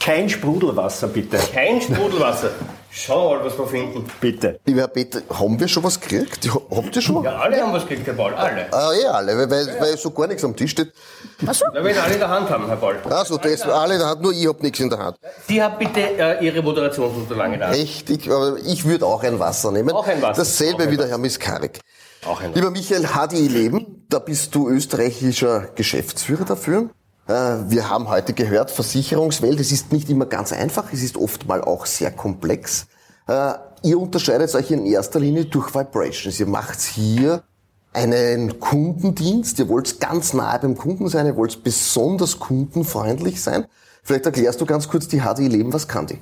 Kein 0.00 0.28
Sprudelwasser, 0.28 1.08
bitte. 1.08 1.38
Kein 1.52 1.80
Sprudelwasser. 1.80 2.50
Schau 2.90 3.34
mal, 3.34 3.44
was 3.44 3.58
wir 3.58 3.66
finden. 3.66 4.06
Bitte. 4.20 4.58
Lieber 4.64 4.80
Herr 4.82 4.88
Peter, 4.88 5.20
haben 5.30 5.58
wir 5.60 5.68
schon 5.68 5.84
was 5.84 6.00
gekriegt? 6.00 6.44
Ja, 6.44 6.54
Habt 6.70 6.96
ihr 6.96 7.02
schon? 7.02 7.22
Ja, 7.24 7.36
alle 7.36 7.60
haben 7.60 7.72
was 7.72 7.86
gekriegt, 7.86 8.06
Herr 8.06 8.14
Paul, 8.14 8.32
alle. 8.32 8.72
Ah, 8.72 8.90
eh 8.94 9.04
alle, 9.04 9.36
weil, 9.36 9.50
weil, 9.50 9.80
weil 9.80 9.98
so 9.98 10.10
gar 10.10 10.26
nichts 10.28 10.44
am 10.44 10.56
Tisch 10.56 10.70
steht. 10.70 10.92
Na, 11.40 11.52
wenn 11.74 11.98
alle 11.98 12.14
in 12.14 12.20
der 12.20 12.30
Hand 12.30 12.48
haben, 12.48 12.66
Herr 12.68 12.76
Paul. 12.76 12.96
Also, 13.10 13.36
das, 13.36 13.62
alle 13.62 13.94
in 13.94 14.00
der 14.00 14.08
Hand, 14.08 14.22
nur 14.22 14.32
ich 14.32 14.46
hab 14.46 14.62
nichts 14.62 14.80
in 14.80 14.88
der 14.88 14.98
Hand. 14.98 15.18
Sie 15.46 15.62
haben 15.62 15.76
bitte 15.78 16.00
äh, 16.00 16.44
Ihre 16.44 16.62
Moderationsunterlagen 16.62 17.54
in 17.54 17.58
der 17.60 17.68
Hand. 17.68 17.78
Richtig, 17.78 18.30
aber 18.30 18.56
ich 18.64 18.84
würde 18.86 19.04
auch 19.04 19.22
ein 19.22 19.38
Wasser 19.38 19.72
nehmen. 19.72 19.90
Auch 19.90 20.06
ein 20.06 20.22
Wasser. 20.22 20.40
Dasselbe 20.40 20.84
Auch 20.84 20.90
wie 20.90 20.96
der 20.96 20.98
Wasser. 21.00 21.08
Herr 21.10 21.18
Miskarek. 21.18 21.80
Auch 22.24 22.40
ein 22.40 22.54
Lieber 22.54 22.70
Michael, 22.70 23.06
HDI 23.08 23.48
Leben, 23.48 24.06
da 24.08 24.20
bist 24.20 24.54
du 24.54 24.68
österreichischer 24.70 25.68
Geschäftsführer 25.74 26.44
dafür. 26.44 26.88
Äh, 27.26 27.32
Wir 27.68 27.90
haben 27.90 28.08
heute 28.08 28.32
gehört, 28.32 28.70
Versicherungswelt, 28.70 29.60
es 29.60 29.72
ist 29.72 29.92
nicht 29.92 30.08
immer 30.08 30.26
ganz 30.26 30.52
einfach, 30.52 30.92
es 30.92 31.02
ist 31.02 31.16
oft 31.16 31.46
mal 31.46 31.62
auch 31.62 31.86
sehr 31.86 32.10
komplex. 32.10 32.86
Äh, 33.26 33.54
Ihr 33.82 34.00
unterscheidet 34.00 34.52
euch 34.54 34.70
in 34.70 34.86
erster 34.86 35.20
Linie 35.20 35.44
durch 35.44 35.74
Vibrations. 35.74 36.40
Ihr 36.40 36.46
macht 36.46 36.80
hier 36.80 37.44
einen 37.92 38.58
Kundendienst, 38.58 39.58
ihr 39.58 39.68
wollt 39.68 40.00
ganz 40.00 40.32
nahe 40.32 40.58
beim 40.58 40.76
Kunden 40.76 41.08
sein, 41.08 41.26
ihr 41.26 41.36
wollt 41.36 41.62
besonders 41.62 42.38
kundenfreundlich 42.38 43.40
sein. 43.42 43.66
Vielleicht 44.02 44.26
erklärst 44.26 44.60
du 44.60 44.66
ganz 44.66 44.88
kurz 44.88 45.08
die 45.08 45.20
HDI 45.20 45.48
Leben, 45.48 45.72
was 45.72 45.86
kann 45.88 46.06
die? 46.06 46.18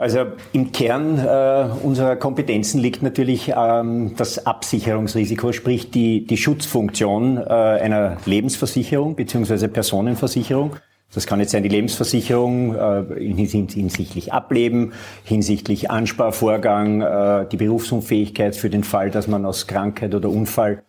Also 0.00 0.20
im 0.54 0.72
Kern 0.72 1.18
äh, 1.18 1.66
unserer 1.84 2.16
Kompetenzen 2.16 2.80
liegt 2.80 3.02
natürlich 3.02 3.52
ähm, 3.54 4.14
das 4.16 4.46
Absicherungsrisiko, 4.46 5.52
sprich 5.52 5.90
die, 5.90 6.24
die 6.24 6.38
Schutzfunktion 6.38 7.36
äh, 7.36 7.42
einer 7.42 8.16
Lebensversicherung 8.24 9.14
beziehungsweise 9.14 9.68
Personenversicherung. 9.68 10.76
Das 11.12 11.26
kann 11.26 11.38
jetzt 11.40 11.50
sein 11.50 11.64
die 11.64 11.68
Lebensversicherung 11.68 12.74
äh, 12.74 13.04
hins- 13.18 13.74
hinsichtlich 13.74 14.32
Ableben, 14.32 14.94
hinsichtlich 15.24 15.90
Ansparvorgang, 15.90 17.02
äh, 17.02 17.46
die 17.52 17.58
Berufsunfähigkeit 17.58 18.56
für 18.56 18.70
den 18.70 18.84
Fall, 18.84 19.10
dass 19.10 19.28
man 19.28 19.44
aus 19.44 19.66
Krankheit 19.66 20.14
oder 20.14 20.30
Unfall 20.30 20.82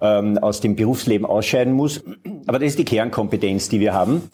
ähm, 0.00 0.38
aus 0.38 0.60
dem 0.60 0.76
Berufsleben 0.76 1.26
ausscheiden 1.26 1.72
muss. 1.72 2.04
Aber 2.46 2.60
das 2.60 2.68
ist 2.68 2.78
die 2.78 2.84
Kernkompetenz, 2.84 3.70
die 3.70 3.80
wir 3.80 3.92
haben. 3.92 4.30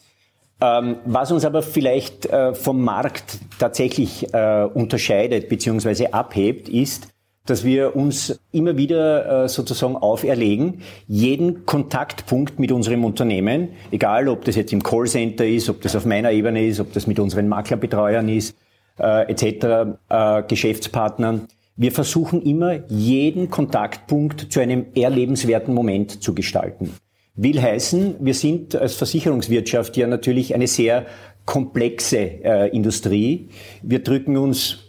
Ähm, 0.61 0.97
was 1.05 1.31
uns 1.31 1.45
aber 1.45 1.63
vielleicht 1.63 2.27
äh, 2.27 2.53
vom 2.53 2.83
Markt 2.83 3.39
tatsächlich 3.59 4.33
äh, 4.35 4.65
unterscheidet 4.65 5.49
bzw. 5.49 6.09
abhebt, 6.09 6.69
ist, 6.69 7.09
dass 7.47 7.65
wir 7.65 7.97
uns 7.97 8.39
immer 8.53 8.77
wieder 8.77 9.45
äh, 9.45 9.49
sozusagen 9.49 9.97
auferlegen, 9.97 10.83
jeden 11.07 11.65
Kontaktpunkt 11.65 12.59
mit 12.59 12.73
unserem 12.73 13.05
Unternehmen, 13.05 13.71
egal 13.91 14.29
ob 14.29 14.45
das 14.45 14.57
jetzt 14.57 14.73
im 14.73 14.83
Callcenter 14.83 15.47
ist, 15.47 15.69
ob 15.71 15.81
das 15.81 15.97
auf 15.97 16.05
meiner 16.05 16.33
Ebene 16.33 16.67
ist, 16.67 16.81
ob 16.81 16.93
das 16.93 17.07
mit 17.07 17.19
unseren 17.21 17.49
Maklerbetreuern 17.49 18.29
ist, 18.29 18.57
äh, 18.99 19.31
etc., 19.31 19.97
äh, 20.09 20.43
Geschäftspartnern, 20.43 21.47
wir 21.77 21.93
versuchen 21.93 22.43
immer, 22.43 22.81
jeden 22.89 23.51
Kontaktpunkt 23.51 24.53
zu 24.53 24.59
einem 24.59 24.87
erlebenswerten 24.97 25.73
Moment 25.73 26.21
zu 26.21 26.35
gestalten. 26.35 26.93
Will 27.41 27.63
heißen, 27.63 28.17
wir 28.19 28.35
sind 28.35 28.75
als 28.75 28.95
Versicherungswirtschaft 28.95 29.97
ja 29.97 30.09
natürlich 30.09 30.57
eine 30.57 30.67
sehr 30.67 31.07
komplexe 31.45 32.19
äh, 32.19 32.69
Industrie. 32.77 33.51
Wir 33.81 34.01
drücken 34.03 34.37
uns, 34.37 34.89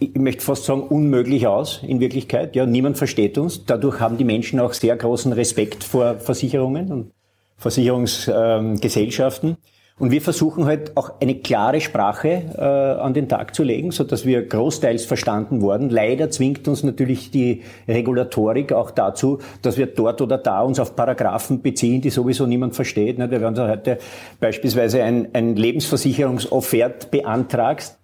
ich 0.00 0.12
möchte 0.16 0.42
fast 0.42 0.64
sagen, 0.64 0.82
unmöglich 0.82 1.46
aus 1.46 1.84
in 1.86 2.00
Wirklichkeit. 2.00 2.56
Ja, 2.56 2.66
niemand 2.66 2.98
versteht 2.98 3.38
uns. 3.38 3.64
Dadurch 3.64 4.00
haben 4.00 4.18
die 4.18 4.24
Menschen 4.24 4.58
auch 4.58 4.72
sehr 4.72 4.96
großen 4.96 5.32
Respekt 5.32 5.84
vor 5.84 6.16
Versicherungen 6.18 6.90
und 6.90 7.12
Versicherungsgesellschaften. 7.58 9.56
Und 9.96 10.10
wir 10.10 10.20
versuchen 10.20 10.64
halt 10.64 10.96
auch 10.96 11.20
eine 11.20 11.36
klare 11.36 11.80
Sprache 11.80 12.28
äh, 12.56 13.00
an 13.00 13.14
den 13.14 13.28
Tag 13.28 13.54
zu 13.54 13.62
legen, 13.62 13.92
so 13.92 14.02
dass 14.02 14.26
wir 14.26 14.44
großteils 14.44 15.04
verstanden 15.04 15.62
worden. 15.62 15.88
Leider 15.88 16.30
zwingt 16.30 16.66
uns 16.66 16.82
natürlich 16.82 17.30
die 17.30 17.62
Regulatorik 17.86 18.72
auch 18.72 18.90
dazu, 18.90 19.38
dass 19.62 19.78
wir 19.78 19.86
dort 19.86 20.20
oder 20.20 20.36
da 20.36 20.62
uns 20.62 20.80
auf 20.80 20.96
Paragraphen 20.96 21.62
beziehen, 21.62 22.00
die 22.00 22.10
sowieso 22.10 22.44
niemand 22.46 22.74
versteht. 22.74 23.18
Ne? 23.18 23.30
Wenn 23.30 23.54
du 23.54 23.68
heute 23.68 23.98
beispielsweise 24.40 25.04
ein, 25.04 25.28
ein 25.32 25.54
Lebensversicherungsoffert 25.54 27.12
beantragst, 27.12 27.96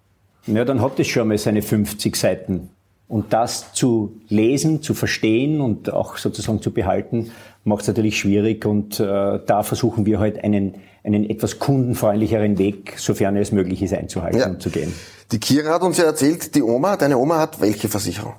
ja, 0.47 0.63
dann 0.63 0.81
hat 0.81 0.97
es 0.97 1.07
schon 1.07 1.27
mal 1.27 1.37
seine 1.37 1.61
50 1.61 2.15
Seiten. 2.15 2.69
Und 3.09 3.33
das 3.33 3.73
zu 3.73 4.21
lesen, 4.29 4.81
zu 4.81 4.93
verstehen 4.93 5.59
und 5.59 5.91
auch 5.91 6.15
sozusagen 6.15 6.61
zu 6.61 6.71
behalten, 6.71 7.31
macht 7.63 7.81
es 7.81 7.87
natürlich 7.87 8.17
schwierig. 8.19 8.65
Und 8.65 8.99
äh, 8.99 9.39
da 9.45 9.63
versuchen 9.63 10.05
wir 10.05 10.19
halt 10.19 10.43
einen, 10.43 10.75
einen 11.03 11.29
etwas 11.29 11.59
kundenfreundlicheren 11.59 12.57
Weg, 12.57 12.95
sofern 12.97 13.35
es 13.37 13.51
möglich 13.51 13.81
ist, 13.81 13.93
einzuhalten 13.93 14.39
Ja. 14.39 14.47
und 14.47 14.61
zu 14.61 14.69
gehen. 14.69 14.93
Die 15.31 15.39
Kira 15.39 15.73
hat 15.75 15.81
uns 15.81 15.97
ja 15.97 16.05
erzählt, 16.05 16.53
die 16.55 16.61
Oma, 16.63 16.97
deine 16.97 17.17
Oma 17.17 17.39
hat 17.39 17.61
welche 17.61 17.87
Versicherung? 17.87 18.33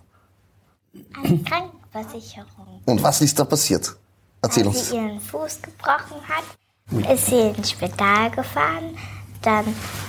Eine 1.24 1.38
Krankenversicherung. 1.38 2.80
Und 2.86 3.02
was 3.02 3.20
ist 3.22 3.38
da 3.38 3.44
passiert? 3.44 3.94
Erzähl 4.42 4.66
Als 4.66 4.76
uns. 4.76 4.90
sie 4.90 4.96
ihren 4.96 5.20
Fuß 5.20 5.60
gebrochen 5.62 6.16
hat, 6.28 7.10
ist 7.14 7.26
sie 7.26 7.40
ins 7.56 7.70
Spital 7.70 8.30
gefahren. 8.30 8.96
Dann 9.40 9.64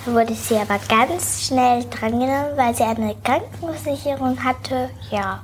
wurde 0.05 0.33
sie 0.35 0.55
aber 0.57 0.79
ganz 0.89 1.43
schnell 1.47 1.83
drangenommen, 1.89 2.55
weil 2.57 2.75
sie 2.75 2.83
eine 2.83 3.15
Krankenversicherung 3.23 4.43
hatte. 4.43 4.89
Ja. 5.11 5.43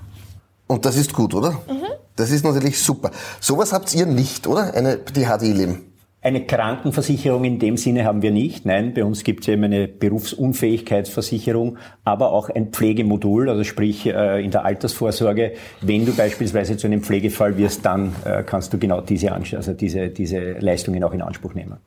Und 0.70 0.86
das 0.86 0.96
ist 0.98 1.14
gut, 1.14 1.34
oder? 1.34 1.52
Mhm. 1.68 1.88
Das 2.16 2.30
ist 2.30 2.46
natürlich 2.46 2.80
super. 2.80 3.10
Sowas 3.40 3.74
habt 3.74 3.94
ihr 3.96 4.06
nicht, 4.06 4.46
oder? 4.46 4.76
Eine, 4.76 4.98
die 4.98 5.26
HDI-Leben. 5.26 5.82
Eine 6.22 6.46
Krankenversicherung 6.46 7.44
in 7.44 7.58
dem 7.58 7.76
Sinne 7.76 8.06
haben 8.06 8.22
wir 8.22 8.30
nicht. 8.30 8.68
Nein, 8.68 8.94
bei 8.94 9.04
uns 9.04 9.24
gibt 9.24 9.44
es 9.44 9.48
eben 9.48 9.64
eine 9.64 9.88
Berufsunfähigkeitsversicherung, 9.88 11.78
aber 12.04 12.34
auch 12.34 12.50
ein 12.50 12.68
Pflegemodul, 12.68 13.50
also 13.50 13.64
sprich 13.64 14.06
äh, 14.06 14.44
in 14.44 14.52
der 14.52 14.64
Altersvorsorge. 14.64 15.54
Wenn 15.82 16.06
du 16.06 16.14
beispielsweise 16.14 16.78
zu 16.78 16.86
einem 16.86 17.02
Pflegefall 17.02 17.58
wirst, 17.58 17.84
dann 17.86 18.16
äh, 18.26 18.44
kannst 18.44 18.72
du 18.72 18.78
genau 18.78 19.02
diese, 19.02 19.32
also 19.32 19.74
diese, 19.74 20.10
diese 20.10 20.52
Leistungen 20.60 21.04
auch 21.04 21.14
in 21.14 21.24
Anspruch 21.24 21.56
nehmen. 21.56 21.78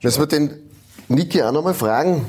Lass 0.00 0.18
wir 0.18 0.26
den 0.26 0.52
Niki 1.08 1.42
auch 1.42 1.52
nochmal 1.52 1.74
fragen. 1.74 2.24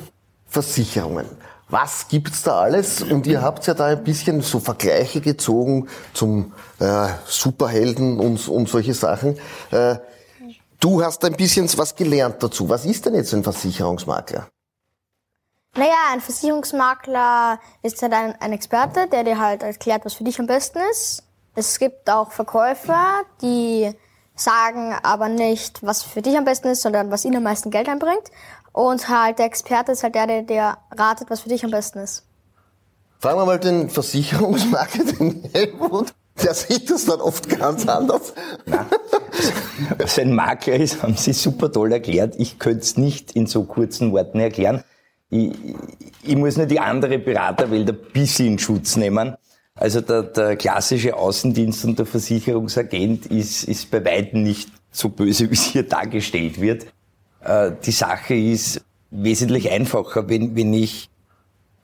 Versicherungen. 0.48 1.28
Was 1.74 2.08
gibt's 2.08 2.44
da 2.44 2.62
alles? 2.62 3.02
Und 3.02 3.26
ihr 3.26 3.42
habt 3.42 3.66
ja 3.66 3.74
da 3.74 3.88
ein 3.88 4.04
bisschen 4.04 4.42
so 4.42 4.60
Vergleiche 4.60 5.22
gezogen 5.22 5.90
zum 6.14 6.54
äh, 6.80 7.08
Superhelden 7.26 8.20
und, 8.20 8.48
und 8.48 8.70
solche 8.70 8.94
Sachen. 8.94 9.40
Äh, 9.72 9.96
Du 10.84 11.02
hast 11.02 11.24
ein 11.24 11.32
bisschen 11.38 11.70
was 11.78 11.96
gelernt 11.96 12.44
dazu. 12.44 12.68
Was 12.68 12.84
ist 12.84 13.06
denn 13.06 13.16
jetzt 13.16 13.34
ein 13.34 13.42
Versicherungsmakler? 13.42 14.50
Naja, 15.78 15.96
ein 16.12 16.20
Versicherungsmakler 16.20 17.58
ist 17.82 18.02
halt 18.02 18.12
ein, 18.12 18.36
ein, 18.42 18.52
Experte, 18.52 19.08
der 19.08 19.24
dir 19.24 19.40
halt 19.40 19.64
erklärt, 19.64 20.04
was 20.04 20.16
für 20.16 20.26
dich 20.26 20.42
am 20.42 20.46
besten 20.46 20.80
ist. 20.92 21.24
Es 21.56 21.80
gibt 21.80 22.10
auch 22.10 22.34
Verkäufer, 22.34 23.22
die 23.42 23.94
sagen 24.36 24.94
aber 25.04 25.30
nicht, 25.30 25.82
was 25.84 26.04
für 26.04 26.22
dich 26.22 26.38
am 26.38 26.44
besten 26.44 26.68
ist, 26.68 26.82
sondern 26.82 27.12
was 27.12 27.24
ihnen 27.24 27.38
am 27.38 27.44
meisten 27.44 27.72
Geld 27.72 27.88
einbringt. 27.88 28.30
Und 28.74 29.08
halt 29.08 29.40
der 29.40 29.46
Experte 29.46 29.94
ist 29.94 30.04
halt 30.04 30.16
der, 30.16 30.28
der 30.28 30.42
dir 30.42 30.78
ratet, 30.92 31.30
was 31.30 31.42
für 31.42 31.50
dich 31.50 31.64
am 31.64 31.72
besten 31.72 32.00
ist. 32.00 32.26
Fragen 33.20 33.40
wir 33.40 33.46
mal 33.46 33.60
den 33.60 33.90
Versicherungsmakler, 33.90 35.06
den 35.06 35.50
Helmut. 35.54 36.14
Der 36.44 36.54
sieht 36.56 36.90
das 36.90 37.06
dann 37.06 37.22
oft 37.22 37.48
ganz 37.48 37.88
anders. 37.88 38.34
Nein. 38.66 38.86
Was 40.00 40.18
ein 40.18 40.34
Makler 40.34 40.76
ist, 40.76 41.04
haben 41.04 41.16
Sie 41.16 41.32
super 41.32 41.72
toll 41.72 41.94
erklärt. 41.94 42.36
Ich 42.38 42.58
könnte 42.58 42.80
es 42.80 42.98
nicht 42.98 43.34
in 43.34 43.46
so 43.46 43.64
kurzen 43.64 44.12
Worten 44.12 44.40
erklären. 44.40 44.84
Ich, 45.30 45.52
ich 46.24 46.36
muss 46.36 46.58
nur 46.58 46.66
die 46.66 46.80
andere 46.80 47.20
Beraterwelt 47.20 47.90
ein 47.90 47.98
bisschen 48.12 48.48
in 48.48 48.60
Schutz 48.60 48.96
nehmen. 48.96 49.36
Also 49.76 50.02
der, 50.02 50.24
der 50.24 50.56
klassische 50.56 51.16
Außendienst 51.16 51.86
und 51.86 52.00
der 52.00 52.08
Versicherungsagent 52.08 53.28
ist, 53.28 53.64
ist 53.64 53.90
bei 53.92 54.04
weitem 54.04 54.44
nicht 54.44 54.70
so 54.92 55.10
böse, 55.10 55.50
wie 55.50 55.54
es 55.54 55.64
hier 55.64 55.84
dargestellt 55.84 56.60
wird. 56.60 56.88
Äh, 57.44 57.72
die 57.84 57.92
Sache 57.92 58.36
ist 58.36 58.82
wesentlich 59.12 59.70
einfacher, 59.70 60.30
wenn, 60.30 60.56
wenn 60.56 60.74
ich 60.74 61.10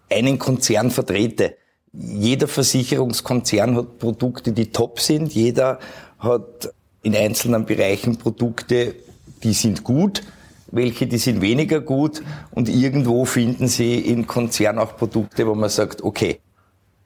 einen 0.09 0.39
Konzern 0.39 0.91
vertrete 0.91 1.55
jeder 1.93 2.47
Versicherungskonzern 2.47 3.75
hat 3.75 3.99
Produkte, 3.99 4.51
die 4.51 4.71
top 4.71 4.99
sind. 4.99 5.33
Jeder 5.33 5.79
hat 6.19 6.73
in 7.01 7.15
einzelnen 7.15 7.65
Bereichen 7.65 8.17
Produkte, 8.17 8.95
die 9.43 9.53
sind 9.53 9.83
gut, 9.83 10.21
welche, 10.71 11.07
die 11.07 11.17
sind 11.17 11.41
weniger 11.41 11.81
gut. 11.81 12.21
Und 12.51 12.69
irgendwo 12.69 13.25
finden 13.25 13.67
Sie 13.67 13.99
im 13.99 14.27
Konzern 14.27 14.77
auch 14.77 14.97
Produkte, 14.97 15.47
wo 15.47 15.55
man 15.55 15.69
sagt, 15.69 16.03
okay, 16.03 16.39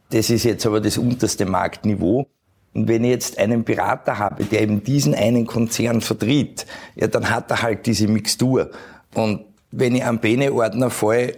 das 0.09 0.29
ist 0.29 0.43
jetzt 0.43 0.65
aber 0.65 0.81
das 0.81 0.97
unterste 0.97 1.45
Marktniveau. 1.45 2.27
Und 2.73 2.87
wenn 2.87 3.03
ich 3.03 3.11
jetzt 3.11 3.37
einen 3.37 3.63
Berater 3.63 4.17
habe, 4.17 4.45
der 4.45 4.61
eben 4.61 4.83
diesen 4.83 5.13
einen 5.13 5.45
Konzern 5.45 6.01
vertritt, 6.01 6.65
ja, 6.95 7.07
dann 7.07 7.29
hat 7.29 7.51
er 7.51 7.61
halt 7.61 7.85
diese 7.85 8.07
Mixtur. 8.07 8.71
Und 9.13 9.41
wenn 9.71 9.95
ich 9.95 10.03
am 10.03 10.19
Bene-Ordner 10.19 10.89
fall, 10.89 11.33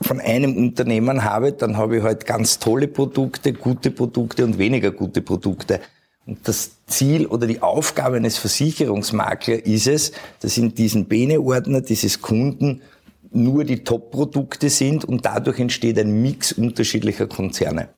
von 0.00 0.20
einem 0.20 0.56
Unternehmen 0.56 1.24
habe, 1.24 1.52
dann 1.52 1.76
habe 1.76 1.98
ich 1.98 2.02
halt 2.02 2.24
ganz 2.24 2.58
tolle 2.58 2.88
Produkte, 2.88 3.52
gute 3.52 3.90
Produkte 3.90 4.44
und 4.44 4.58
weniger 4.58 4.92
gute 4.92 5.22
Produkte. 5.22 5.80
Und 6.24 6.46
das 6.46 6.72
Ziel 6.86 7.26
oder 7.26 7.46
die 7.46 7.62
Aufgabe 7.62 8.16
eines 8.16 8.38
Versicherungsmaklers 8.38 9.60
ist 9.62 9.86
es, 9.86 10.12
dass 10.40 10.56
in 10.56 10.74
diesen 10.74 11.06
Bene-Ordner 11.06 11.80
dieses 11.80 12.20
Kunden 12.20 12.82
nur 13.30 13.64
die 13.64 13.82
Top-Produkte 13.82 14.70
sind 14.70 15.04
und 15.04 15.24
dadurch 15.24 15.58
entsteht 15.58 15.98
ein 15.98 16.22
Mix 16.22 16.52
unterschiedlicher 16.52 17.26
Konzerne. 17.26 17.88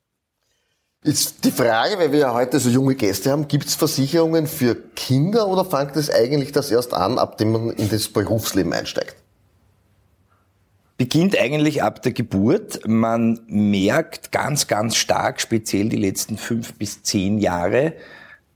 Ist 1.03 1.43
die 1.45 1.51
Frage, 1.51 1.97
weil 1.97 2.11
wir 2.11 2.19
ja 2.19 2.33
heute 2.33 2.59
so 2.59 2.69
junge 2.69 2.95
Gäste 2.95 3.31
haben, 3.31 3.47
gibt 3.47 3.65
es 3.65 3.75
Versicherungen 3.75 4.45
für 4.45 4.75
Kinder 4.75 5.47
oder 5.47 5.65
fängt 5.65 5.95
es 5.95 6.11
eigentlich 6.11 6.51
das 6.51 6.69
erst 6.69 6.93
an, 6.93 7.17
ab 7.17 7.37
dem 7.37 7.51
man 7.51 7.69
in 7.71 7.89
das 7.89 8.07
Berufsleben 8.07 8.71
einsteigt? 8.71 9.15
beginnt 11.01 11.35
eigentlich 11.35 11.81
ab 11.81 12.03
der 12.03 12.11
Geburt. 12.11 12.81
Man 12.87 13.39
merkt 13.47 14.31
ganz, 14.31 14.67
ganz 14.67 14.95
stark, 14.95 15.41
speziell 15.41 15.89
die 15.89 15.97
letzten 15.97 16.37
fünf 16.37 16.75
bis 16.75 17.01
zehn 17.01 17.39
Jahre, 17.39 17.93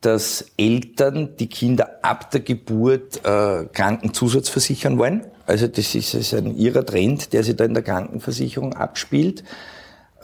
dass 0.02 0.46
Eltern 0.56 1.36
die 1.40 1.48
Kinder 1.48 1.98
ab 2.04 2.30
der 2.30 2.42
Geburt 2.42 3.26
äh, 3.26 3.66
Krankenzusatz 3.74 4.50
versichern 4.50 5.00
wollen. 5.00 5.26
Also 5.48 5.66
das 5.66 5.96
ist, 5.96 6.14
ist 6.14 6.36
ein 6.36 6.56
irrer 6.56 6.86
Trend, 6.86 7.34
der 7.34 7.44
sich 7.44 7.56
da 7.56 7.66
in 7.66 7.74
der 7.74 7.82
Krankenversicherung 7.82 8.76
abspielt. 8.76 9.44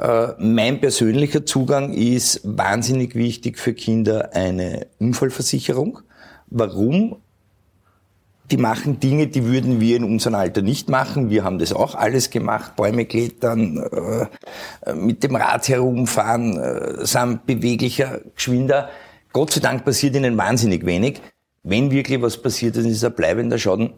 Äh, 0.01 0.33
mein 0.39 0.81
persönlicher 0.81 1.45
Zugang 1.45 1.93
ist 1.93 2.41
wahnsinnig 2.43 3.15
wichtig 3.15 3.59
für 3.59 3.73
Kinder 3.73 4.31
eine 4.33 4.87
Unfallversicherung. 4.99 5.99
Warum? 6.47 7.17
die 8.51 8.57
machen 8.57 8.99
Dinge, 8.99 9.27
die 9.27 9.45
würden 9.45 9.79
wir 9.79 9.95
in 9.95 10.03
unserem 10.03 10.35
Alter 10.35 10.61
nicht 10.61 10.89
machen. 10.89 11.29
Wir 11.29 11.43
haben 11.43 11.57
das 11.57 11.71
auch 11.71 11.95
alles 11.95 12.29
gemacht, 12.29 12.75
Bäume 12.75 13.05
klettern, 13.05 13.77
äh, 13.77 14.93
mit 14.93 15.23
dem 15.23 15.35
Rad 15.35 15.69
herumfahren, 15.69 16.57
äh, 16.57 17.05
sind 17.05 17.45
beweglicher, 17.45 18.19
geschwinder. 18.35 18.89
Gott 19.31 19.51
sei 19.51 19.61
Dank 19.61 19.85
passiert 19.85 20.15
ihnen 20.15 20.37
wahnsinnig 20.37 20.85
wenig. 20.85 21.21
Wenn 21.63 21.91
wirklich 21.91 22.21
was 22.21 22.41
passiert, 22.41 22.75
dann 22.75 22.85
ist 22.85 23.05
ein 23.05 23.13
bleibender 23.13 23.57
Schaden. 23.57 23.93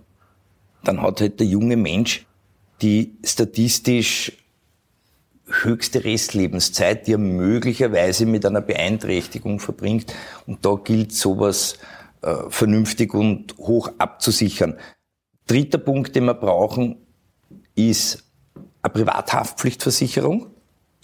Dann 0.84 1.02
hat 1.02 1.22
halt 1.22 1.40
der 1.40 1.48
junge 1.48 1.78
Mensch 1.78 2.28
die 2.82 3.16
statistisch 3.24 4.34
höchste 5.48 6.04
Restlebenszeit, 6.04 7.08
die 7.08 7.14
er 7.14 7.18
möglicherweise 7.18 8.26
mit 8.26 8.46
einer 8.46 8.62
Beeinträchtigung 8.62 9.60
verbringt. 9.60 10.14
Und 10.48 10.66
da 10.66 10.76
gilt 10.76 11.14
sowas 11.14 11.78
äh, 12.22 12.36
vernünftig 12.50 13.14
und 13.14 13.58
hoch 13.58 13.92
abzusichern. 13.98 14.76
Dritter 15.48 15.78
Punkt, 15.78 16.16
den 16.16 16.26
wir 16.26 16.34
brauchen, 16.34 16.98
ist 17.76 18.24
eine 18.82 18.94
Privathaftpflichtversicherung. 18.94 20.48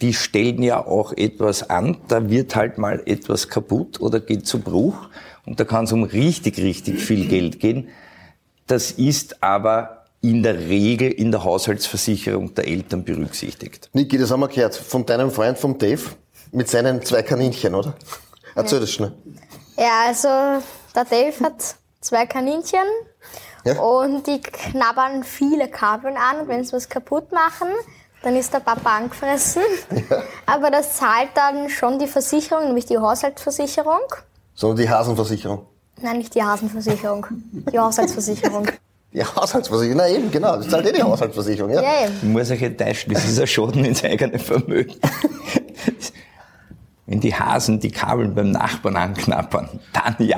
Die 0.01 0.13
stellen 0.13 0.63
ja 0.63 0.85
auch 0.85 1.11
etwas 1.11 1.69
an. 1.69 1.97
Da 2.07 2.29
wird 2.29 2.55
halt 2.55 2.77
mal 2.77 3.03
etwas 3.05 3.49
kaputt 3.49 3.99
oder 3.99 4.21
geht 4.21 4.47
zu 4.47 4.59
Bruch. 4.59 5.09
Und 5.45 5.59
da 5.59 5.65
kann 5.65 5.83
es 5.83 5.91
um 5.91 6.03
richtig, 6.03 6.57
richtig 6.59 6.99
viel 6.99 7.27
Geld 7.27 7.59
gehen. 7.59 7.89
Das 8.67 8.91
ist 8.91 9.43
aber 9.43 9.98
in 10.21 10.43
der 10.43 10.57
Regel 10.59 11.11
in 11.11 11.31
der 11.31 11.43
Haushaltsversicherung 11.43 12.53
der 12.53 12.67
Eltern 12.67 13.03
berücksichtigt. 13.03 13.89
Niki, 13.93 14.17
das 14.17 14.31
haben 14.31 14.41
wir 14.41 14.49
gehört 14.49 14.75
von 14.75 15.05
deinem 15.05 15.31
Freund, 15.31 15.57
vom 15.57 15.77
Dave, 15.77 16.01
mit 16.51 16.69
seinen 16.69 17.01
zwei 17.03 17.23
Kaninchen, 17.23 17.73
oder? 17.75 17.95
Erzähl 18.55 18.79
das 18.79 18.91
schnell. 18.91 19.13
Ja, 19.77 20.07
also 20.07 20.27
der 20.95 21.05
Dave 21.05 21.33
hat 21.41 21.75
zwei 22.01 22.25
Kaninchen 22.25 22.79
ja. 23.63 23.79
und 23.79 24.27
die 24.27 24.41
knabbern 24.41 25.23
viele 25.23 25.69
Kabeln 25.69 26.17
an 26.17 26.41
und 26.41 26.47
wenn 26.49 26.63
sie 26.63 26.73
was 26.73 26.89
kaputt 26.89 27.31
machen, 27.31 27.69
dann 28.21 28.35
ist 28.35 28.53
der 28.53 28.59
Papa 28.59 28.97
angefressen. 28.97 29.63
Ja. 30.09 30.23
Aber 30.45 30.71
das 30.71 30.97
zahlt 30.97 31.29
dann 31.35 31.69
schon 31.69 31.99
die 31.99 32.07
Versicherung, 32.07 32.65
nämlich 32.65 32.85
die 32.85 32.97
Haushaltsversicherung. 32.97 34.01
Sondern 34.53 34.77
die 34.77 34.89
Hasenversicherung? 34.89 35.65
Nein, 36.01 36.17
nicht 36.17 36.35
die 36.35 36.43
Hasenversicherung, 36.43 37.27
die 37.71 37.79
Haushaltsversicherung. 37.79 38.67
Die 39.13 39.23
Haushaltsversicherung, 39.23 39.97
na 39.97 40.07
eben, 40.07 40.29
genau. 40.29 40.57
Das 40.57 40.69
zahlt 40.69 40.85
eh 40.87 40.91
die 40.91 41.01
Haushaltsversicherung, 41.03 41.71
ja? 41.71 41.81
ja 41.81 42.05
eben. 42.05 42.15
Ich 42.21 42.29
muss 42.29 42.51
euch 42.51 42.61
enttäuschen, 42.61 43.13
das 43.13 43.25
ist 43.25 43.39
ein 43.39 43.47
Schaden 43.47 43.83
ins 43.85 44.03
eigene 44.03 44.37
Vermögen. 44.37 44.93
wenn 47.09 47.19
die 47.19 47.33
Hasen 47.33 47.79
die 47.79 47.89
Kabel 47.89 48.27
beim 48.27 48.51
Nachbarn 48.51 48.95
anknappern, 48.95 49.79
dann 49.93 50.15
ja. 50.19 50.37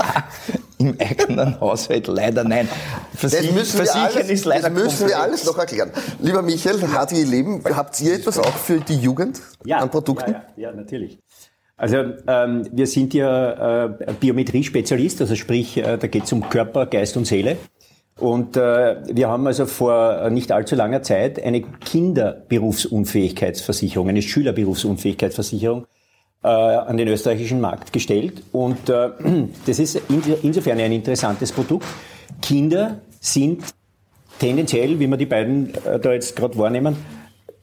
Im 0.77 0.95
eigenen 0.99 1.59
Haushalt 1.59 2.07
leider 2.07 2.45
nein. 2.45 2.67
Versich 3.13 3.47
das 3.47 3.51
müssen 3.51 3.75
Versichern 3.77 4.15
alles, 4.15 4.29
ist 4.29 4.45
leider 4.45 4.69
Das 4.69 4.83
müssen 4.83 5.07
wir 5.09 5.19
alles 5.19 5.45
noch 5.45 5.57
erklären. 5.57 5.91
Lieber 6.19 6.41
Michael, 6.41 6.79
HTI 6.79 7.23
Leben, 7.23 7.61
habt 7.75 7.99
ihr 8.01 8.15
etwas 8.15 8.39
auch 8.39 8.55
für 8.55 8.79
die 8.79 8.95
Jugend 8.95 9.41
ja, 9.65 9.77
an 9.77 9.91
Produkten? 9.91 10.31
Ja, 10.31 10.43
ja, 10.55 10.69
ja 10.69 10.71
natürlich. 10.71 11.19
Also 11.75 11.97
ähm, 12.27 12.67
wir 12.71 12.87
sind 12.87 13.13
ja 13.13 13.85
äh, 13.85 14.13
Biometrie-Spezialist, 14.19 15.19
also 15.21 15.35
sprich, 15.35 15.77
äh, 15.77 15.97
da 15.97 16.07
geht 16.07 16.23
es 16.23 16.31
um 16.31 16.47
Körper, 16.49 16.85
Geist 16.85 17.17
und 17.17 17.25
Seele. 17.25 17.57
Und 18.17 18.55
äh, 18.55 18.97
wir 19.15 19.29
haben 19.29 19.47
also 19.47 19.65
vor 19.65 20.29
nicht 20.29 20.51
allzu 20.51 20.75
langer 20.75 21.01
Zeit 21.01 21.43
eine 21.43 21.61
Kinderberufsunfähigkeitsversicherung, 21.61 24.09
eine 24.09 24.21
Schülerberufsunfähigkeitsversicherung 24.21 25.87
äh, 26.43 26.47
an 26.47 26.97
den 26.97 27.07
österreichischen 27.07 27.61
Markt 27.61 27.93
gestellt. 27.93 28.43
Und 28.51 28.89
äh, 28.89 29.09
das 29.65 29.79
ist 29.79 30.01
insofern 30.43 30.79
ein 30.79 30.91
interessantes 30.91 31.51
Produkt. 31.51 31.87
Kinder 32.41 32.99
sind 33.19 33.63
tendenziell, 34.39 34.99
wie 34.99 35.07
wir 35.07 35.17
die 35.17 35.25
beiden 35.25 35.73
äh, 35.85 35.99
da 35.99 36.13
jetzt 36.13 36.35
gerade 36.35 36.57
wahrnehmen, 36.57 36.95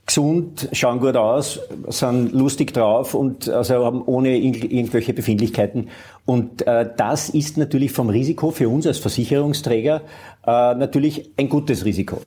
gesund, 0.08 0.68
schauen 0.72 0.98
gut 0.98 1.16
aus, 1.16 1.60
sind 1.88 2.32
lustig 2.32 2.74
drauf 2.74 3.14
und 3.14 3.48
also 3.48 3.84
haben 3.84 4.02
ohne 4.02 4.36
irgendwelche 4.36 5.12
Befindlichkeiten. 5.12 5.88
Und 6.26 6.66
äh, 6.66 6.90
das 6.96 7.28
ist 7.28 7.56
natürlich 7.56 7.92
vom 7.92 8.08
Risiko 8.10 8.50
für 8.50 8.68
uns 8.68 8.86
als 8.86 8.98
Versicherungsträger 8.98 10.02
äh, 10.46 10.74
natürlich 10.74 11.30
ein 11.36 11.48
gutes 11.48 11.84
Risiko. 11.84 12.22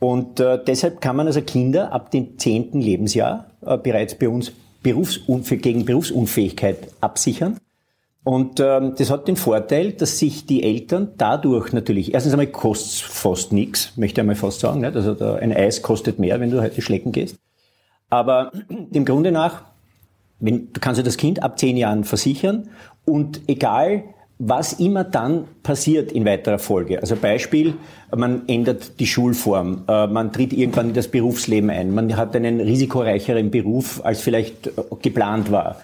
Und 0.00 0.40
äh, 0.40 0.58
deshalb 0.64 1.00
kann 1.00 1.16
man 1.16 1.26
also 1.26 1.42
Kinder 1.42 1.92
ab 1.92 2.10
dem 2.10 2.38
zehnten 2.38 2.80
Lebensjahr 2.80 3.50
äh, 3.64 3.78
bereits 3.78 4.16
bei 4.16 4.28
uns 4.28 4.52
Berufsunf 4.82 5.48
gegen 5.48 5.84
Berufsunfähigkeit 5.84 6.88
absichern. 7.00 7.58
Und 8.28 8.60
ähm, 8.60 8.92
das 8.94 9.10
hat 9.10 9.26
den 9.26 9.36
Vorteil, 9.36 9.92
dass 9.92 10.18
sich 10.18 10.44
die 10.44 10.62
Eltern 10.62 11.12
dadurch 11.16 11.72
natürlich, 11.72 12.12
erstens 12.12 12.34
einmal 12.34 12.48
kostet 12.48 13.00
fast 13.00 13.54
nichts, 13.54 13.96
möchte 13.96 14.16
ich 14.16 14.20
einmal 14.20 14.36
fast 14.36 14.60
sagen. 14.60 14.82
Nicht? 14.82 14.96
Also 14.96 15.14
da, 15.14 15.36
ein 15.36 15.50
Eis 15.50 15.80
kostet 15.80 16.18
mehr, 16.18 16.38
wenn 16.38 16.50
du 16.50 16.60
heute 16.60 16.82
schlecken 16.82 17.10
gehst. 17.10 17.38
Aber 18.10 18.52
dem 18.68 19.06
Grunde 19.06 19.32
nach, 19.32 19.62
wenn, 20.40 20.70
du 20.74 20.78
kannst 20.78 20.98
ja 20.98 21.04
das 21.04 21.16
Kind 21.16 21.42
ab 21.42 21.58
zehn 21.58 21.78
Jahren 21.78 22.04
versichern 22.04 22.68
und 23.06 23.40
egal, 23.48 24.04
was 24.38 24.74
immer 24.74 25.04
dann 25.04 25.44
passiert 25.62 26.12
in 26.12 26.26
weiterer 26.26 26.58
Folge. 26.58 27.00
Also 27.00 27.16
Beispiel, 27.16 27.76
man 28.14 28.46
ändert 28.46 29.00
die 29.00 29.06
Schulform, 29.06 29.84
äh, 29.88 30.06
man 30.06 30.34
tritt 30.34 30.52
irgendwann 30.52 30.88
in 30.88 30.94
das 30.94 31.08
Berufsleben 31.08 31.70
ein, 31.70 31.94
man 31.94 32.14
hat 32.14 32.36
einen 32.36 32.60
risikoreicheren 32.60 33.50
Beruf, 33.50 34.04
als 34.04 34.20
vielleicht 34.20 34.70
geplant 35.00 35.50
war. 35.50 35.78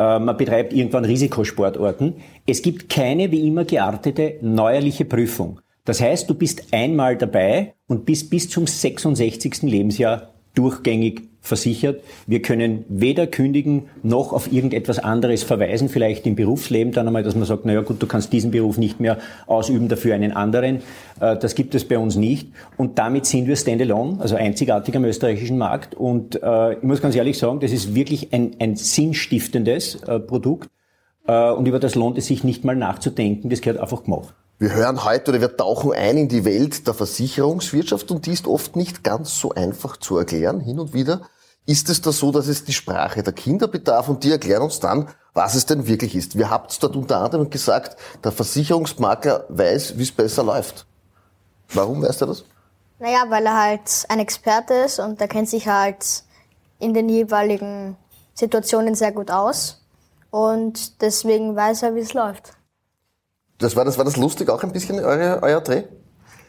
Äh, 0.00 0.18
man 0.18 0.36
betreibt 0.38 0.72
irgendwann 0.72 1.04
Risikosportorten. 1.04 2.14
Es 2.46 2.62
gibt 2.62 2.88
keine 2.88 3.30
wie 3.30 3.46
immer 3.46 3.66
geartete 3.66 4.38
neuerliche 4.40 5.04
Prüfung. 5.04 5.60
Das 5.84 6.00
heißt, 6.00 6.28
du 6.30 6.34
bist 6.34 6.72
einmal 6.72 7.18
dabei 7.18 7.74
und 7.86 8.06
bist 8.06 8.30
bis 8.30 8.48
zum 8.48 8.66
66. 8.66 9.62
Lebensjahr 9.62 10.29
durchgängig 10.54 11.30
versichert. 11.40 12.02
Wir 12.26 12.42
können 12.42 12.84
weder 12.88 13.26
kündigen 13.26 13.84
noch 14.02 14.32
auf 14.32 14.52
irgendetwas 14.52 14.98
anderes 14.98 15.42
verweisen, 15.42 15.88
vielleicht 15.88 16.26
im 16.26 16.36
Berufsleben 16.36 16.92
dann 16.92 17.06
einmal, 17.06 17.22
dass 17.22 17.34
man 17.34 17.44
sagt, 17.44 17.64
naja 17.64 17.80
gut, 17.80 18.02
du 18.02 18.06
kannst 18.06 18.32
diesen 18.32 18.50
Beruf 18.50 18.76
nicht 18.76 19.00
mehr 19.00 19.18
ausüben, 19.46 19.88
dafür 19.88 20.14
einen 20.14 20.32
anderen. 20.32 20.82
Äh, 21.18 21.36
das 21.38 21.54
gibt 21.54 21.74
es 21.74 21.86
bei 21.86 21.98
uns 21.98 22.16
nicht. 22.16 22.48
Und 22.76 22.98
damit 22.98 23.26
sind 23.26 23.48
wir 23.48 23.56
standalone, 23.56 24.20
also 24.20 24.36
einzigartig 24.36 24.94
am 24.96 25.04
österreichischen 25.04 25.56
Markt. 25.56 25.94
Und 25.94 26.42
äh, 26.42 26.74
ich 26.74 26.82
muss 26.82 27.00
ganz 27.00 27.16
ehrlich 27.16 27.38
sagen, 27.38 27.60
das 27.60 27.72
ist 27.72 27.94
wirklich 27.94 28.32
ein, 28.32 28.56
ein 28.58 28.76
sinnstiftendes 28.76 30.02
äh, 30.02 30.20
Produkt. 30.20 30.70
Und 31.26 31.68
über 31.68 31.78
das 31.78 31.94
lohnt 31.94 32.18
es 32.18 32.26
sich 32.26 32.42
nicht 32.42 32.64
mal 32.64 32.74
nachzudenken. 32.74 33.50
Das 33.50 33.60
gehört 33.60 33.78
einfach 33.78 34.02
gemacht. 34.02 34.34
Wir 34.60 34.74
hören 34.74 35.04
heute 35.06 35.30
oder 35.30 35.40
wir 35.40 35.56
tauchen 35.56 35.94
ein 35.94 36.18
in 36.18 36.28
die 36.28 36.44
Welt 36.44 36.86
der 36.86 36.92
Versicherungswirtschaft 36.92 38.10
und 38.10 38.26
die 38.26 38.32
ist 38.32 38.46
oft 38.46 38.76
nicht 38.76 39.02
ganz 39.02 39.40
so 39.40 39.52
einfach 39.52 39.96
zu 39.96 40.18
erklären. 40.18 40.60
Hin 40.60 40.78
und 40.78 40.92
wieder 40.92 41.22
ist 41.64 41.88
es 41.88 42.02
da 42.02 42.12
so, 42.12 42.30
dass 42.30 42.46
es 42.46 42.66
die 42.66 42.74
Sprache 42.74 43.22
der 43.22 43.32
Kinder 43.32 43.68
bedarf 43.68 44.10
und 44.10 44.22
die 44.22 44.30
erklären 44.30 44.60
uns 44.60 44.78
dann, 44.78 45.08
was 45.32 45.54
es 45.54 45.64
denn 45.64 45.86
wirklich 45.86 46.14
ist. 46.14 46.36
Wir 46.36 46.50
habt 46.50 46.82
dort 46.82 46.94
unter 46.94 47.22
anderem 47.22 47.48
gesagt, 47.48 47.96
der 48.22 48.32
Versicherungsmakler 48.32 49.46
weiß, 49.48 49.96
wie 49.96 50.02
es 50.02 50.12
besser 50.12 50.44
läuft. 50.44 50.84
Warum 51.72 52.02
weiß 52.02 52.20
er 52.20 52.26
das? 52.26 52.44
Naja, 52.98 53.24
weil 53.30 53.46
er 53.46 53.58
halt 53.58 54.04
ein 54.10 54.18
Experte 54.18 54.74
ist 54.74 54.98
und 54.98 55.22
er 55.22 55.28
kennt 55.28 55.48
sich 55.48 55.68
halt 55.68 56.22
in 56.78 56.92
den 56.92 57.08
jeweiligen 57.08 57.96
Situationen 58.34 58.94
sehr 58.94 59.12
gut 59.12 59.30
aus 59.30 59.82
und 60.28 61.00
deswegen 61.00 61.56
weiß 61.56 61.82
er, 61.84 61.94
wie 61.94 62.00
es 62.00 62.12
läuft. 62.12 62.59
Das 63.60 63.76
war 63.76 63.84
das, 63.84 63.98
war 63.98 64.04
das 64.04 64.16
lustig 64.16 64.48
auch 64.48 64.62
ein 64.62 64.72
bisschen, 64.72 64.98
eure, 64.98 65.42
euer 65.42 65.60
Dreh? 65.60 65.84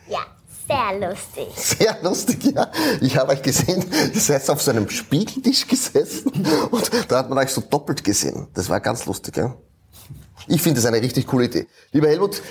Ja, 0.07 0.19
sehr 0.67 1.09
lustig. 1.09 1.47
Sehr 1.55 1.97
lustig, 2.01 2.55
ja. 2.55 2.71
Ich 3.01 3.17
habe 3.17 3.33
euch 3.33 3.41
gesehen, 3.41 3.85
ihr 4.13 4.19
seid 4.19 4.49
auf 4.49 4.61
so 4.61 4.71
einem 4.71 4.89
Spiegeltisch 4.89 5.67
gesessen 5.67 6.31
und 6.71 6.89
da 7.09 7.19
hat 7.19 7.29
man 7.29 7.37
euch 7.37 7.49
so 7.49 7.61
doppelt 7.61 8.03
gesehen. 8.03 8.47
Das 8.53 8.69
war 8.69 8.79
ganz 8.79 9.05
lustig, 9.05 9.37
ja. 9.37 9.55
Ich 10.47 10.61
finde 10.61 10.79
das 10.81 10.85
eine 10.85 11.01
richtig 11.01 11.27
coole 11.27 11.45
Idee. 11.45 11.67
Lieber 11.91 12.07
Helmut, 12.07 12.41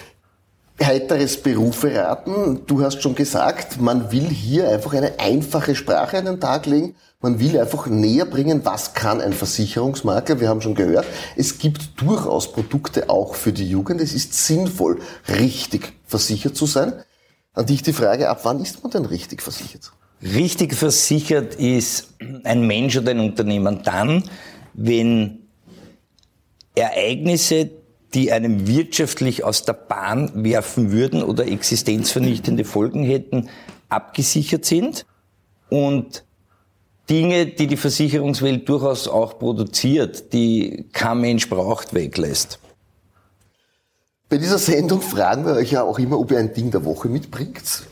heiteres 0.82 1.36
Berufe 1.36 1.94
raten. 1.94 2.62
Du 2.66 2.82
hast 2.82 3.02
schon 3.02 3.14
gesagt, 3.14 3.80
man 3.80 4.10
will 4.12 4.28
hier 4.28 4.68
einfach 4.68 4.94
eine 4.94 5.18
einfache 5.18 5.74
Sprache 5.74 6.18
an 6.18 6.24
den 6.24 6.40
Tag 6.40 6.66
legen. 6.66 6.94
Man 7.20 7.38
will 7.38 7.58
einfach 7.58 7.86
näher 7.86 8.24
bringen, 8.24 8.62
was 8.64 8.94
kann 8.94 9.20
ein 9.20 9.34
Versicherungsmakler. 9.34 10.40
Wir 10.40 10.48
haben 10.48 10.62
schon 10.62 10.74
gehört, 10.74 11.06
es 11.36 11.58
gibt 11.58 12.00
durchaus 12.00 12.50
Produkte 12.52 13.10
auch 13.10 13.34
für 13.34 13.52
die 13.52 13.68
Jugend. 13.68 14.00
Es 14.00 14.14
ist 14.14 14.32
sinnvoll, 14.32 15.00
richtig 15.28 15.92
versichert 16.06 16.56
zu 16.56 16.66
sein. 16.66 16.94
An 17.52 17.66
dich 17.66 17.82
die 17.82 17.92
Frage, 17.92 18.30
ab 18.30 18.40
wann 18.44 18.60
ist 18.60 18.82
man 18.82 18.90
denn 18.90 19.04
richtig 19.04 19.42
versichert? 19.42 19.92
Richtig 20.22 20.74
versichert 20.74 21.56
ist 21.56 22.14
ein 22.44 22.66
Mensch 22.66 22.96
oder 22.96 23.10
ein 23.10 23.20
Unternehmen 23.20 23.82
dann, 23.82 24.24
wenn 24.74 25.40
Ereignisse, 26.74 27.70
die 28.14 28.32
einem 28.32 28.66
wirtschaftlich 28.66 29.44
aus 29.44 29.64
der 29.64 29.74
Bahn 29.74 30.44
werfen 30.44 30.90
würden 30.90 31.22
oder 31.22 31.46
existenzvernichtende 31.46 32.64
Folgen 32.64 33.04
hätten, 33.04 33.48
abgesichert 33.88 34.64
sind 34.64 35.06
und 35.68 36.24
Dinge, 37.08 37.46
die 37.46 37.66
die 37.66 37.76
Versicherungswelt 37.76 38.68
durchaus 38.68 39.08
auch 39.08 39.38
produziert, 39.38 40.32
die 40.32 40.86
kein 40.92 41.20
Mensch 41.20 41.48
braucht, 41.48 41.92
weglässt. 41.92 42.60
Bei 44.28 44.38
dieser 44.38 44.58
Sendung 44.58 45.00
fragen 45.00 45.44
wir 45.44 45.54
euch 45.54 45.72
ja 45.72 45.82
auch 45.82 45.98
immer, 45.98 46.18
ob 46.18 46.30
ihr 46.30 46.38
ein 46.38 46.54
Ding 46.54 46.70
der 46.70 46.84
Woche 46.84 47.08
mitbringt. 47.08 47.82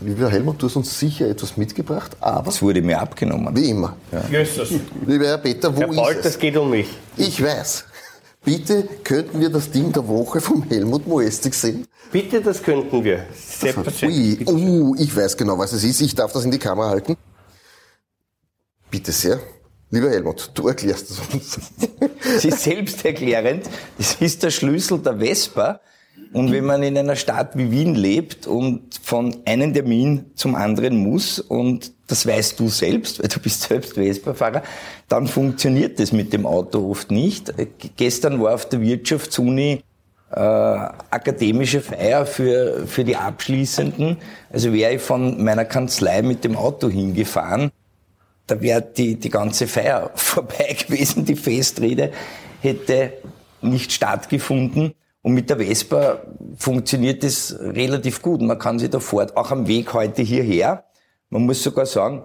Lieber 0.00 0.30
Helmut, 0.30 0.60
du 0.60 0.66
hast 0.66 0.76
uns 0.76 0.98
sicher 0.98 1.28
etwas 1.28 1.56
mitgebracht, 1.56 2.16
aber... 2.20 2.48
Es 2.48 2.62
wurde 2.62 2.80
mir 2.80 2.98
abgenommen. 2.98 3.54
Wie 3.54 3.70
immer. 3.70 3.94
Ja. 4.10 4.40
Jesus. 4.40 4.70
Lieber 5.06 5.26
Herr 5.26 5.38
Peter, 5.38 5.74
wo 5.76 5.80
Herr 5.80 5.88
Bolt, 5.88 6.10
ist 6.10 6.16
es? 6.16 6.22
das 6.32 6.38
geht 6.38 6.56
um 6.56 6.70
mich. 6.70 6.88
Ich 7.18 7.42
weiß. 7.42 7.84
Bitte 8.44 8.88
könnten 9.04 9.40
wir 9.40 9.50
das 9.50 9.70
Ding 9.70 9.92
der 9.92 10.06
Woche 10.08 10.40
vom 10.40 10.64
Helmut 10.64 11.06
Moestig 11.06 11.54
sehen? 11.54 11.86
Bitte, 12.10 12.40
das 12.40 12.62
könnten 12.62 13.04
wir. 13.04 13.18
Ui, 13.18 13.24
Selbstverständlich. 13.34 14.48
uh, 14.48 14.94
ich 14.98 15.14
weiß 15.16 15.36
genau, 15.36 15.56
was 15.58 15.72
es 15.72 15.84
ist. 15.84 16.00
Ich 16.00 16.14
darf 16.14 16.32
das 16.32 16.44
in 16.44 16.50
die 16.50 16.58
Kamera 16.58 16.90
halten. 16.90 17.16
Bitte 18.90 19.12
sehr. 19.12 19.40
Lieber 19.90 20.10
Helmut, 20.10 20.50
du 20.54 20.68
erklärst 20.68 21.10
es 21.10 21.20
uns. 21.32 21.60
Es 22.24 22.44
ist 22.44 22.62
selbsterklärend. 22.62 23.68
Das 23.98 24.14
ist 24.20 24.42
der 24.42 24.50
Schlüssel 24.50 24.98
der 24.98 25.18
Vespa. 25.18 25.80
Und 26.32 26.50
wenn 26.50 26.64
man 26.64 26.82
in 26.82 26.96
einer 26.96 27.16
Stadt 27.16 27.56
wie 27.58 27.70
Wien 27.70 27.94
lebt 27.94 28.46
und 28.46 28.82
von 29.02 29.36
einem 29.44 29.74
Termin 29.74 30.30
zum 30.34 30.54
anderen 30.54 30.96
muss, 30.96 31.38
und 31.38 31.92
das 32.06 32.26
weißt 32.26 32.58
du 32.58 32.68
selbst, 32.68 33.20
weil 33.20 33.28
du 33.28 33.38
bist 33.38 33.62
selbst 33.62 33.94
Vespa-Fahrer, 33.94 34.62
dann 35.08 35.26
funktioniert 35.26 36.00
das 36.00 36.12
mit 36.12 36.32
dem 36.32 36.46
Auto 36.46 36.90
oft 36.90 37.10
nicht. 37.10 37.52
Gestern 37.96 38.40
war 38.40 38.54
auf 38.54 38.66
der 38.66 38.80
Wirtschaftsuni 38.80 39.82
äh, 40.30 40.40
akademische 40.40 41.82
Feier 41.82 42.24
für, 42.24 42.86
für 42.86 43.04
die 43.04 43.16
Abschließenden. 43.16 44.16
Also 44.50 44.72
wäre 44.72 44.94
ich 44.94 45.02
von 45.02 45.42
meiner 45.44 45.66
Kanzlei 45.66 46.22
mit 46.22 46.44
dem 46.44 46.56
Auto 46.56 46.88
hingefahren, 46.88 47.70
da 48.46 48.60
wäre 48.60 48.82
die, 48.82 49.16
die 49.16 49.30
ganze 49.30 49.66
Feier 49.66 50.10
vorbei 50.14 50.76
gewesen, 50.86 51.24
die 51.24 51.36
Festrede 51.36 52.12
hätte 52.60 53.12
nicht 53.60 53.92
stattgefunden. 53.92 54.94
Und 55.22 55.34
mit 55.34 55.48
der 55.48 55.58
Vespa 55.58 56.20
funktioniert 56.56 57.22
das 57.22 57.56
relativ 57.60 58.20
gut. 58.22 58.40
Man 58.42 58.58
kann 58.58 58.78
sich 58.78 58.90
da 58.90 58.98
fort, 58.98 59.36
auch 59.36 59.50
am 59.50 59.68
Weg 59.68 59.94
heute 59.94 60.22
hierher, 60.22 60.84
man 61.30 61.42
muss 61.46 61.62
sogar 61.62 61.86
sagen, 61.86 62.24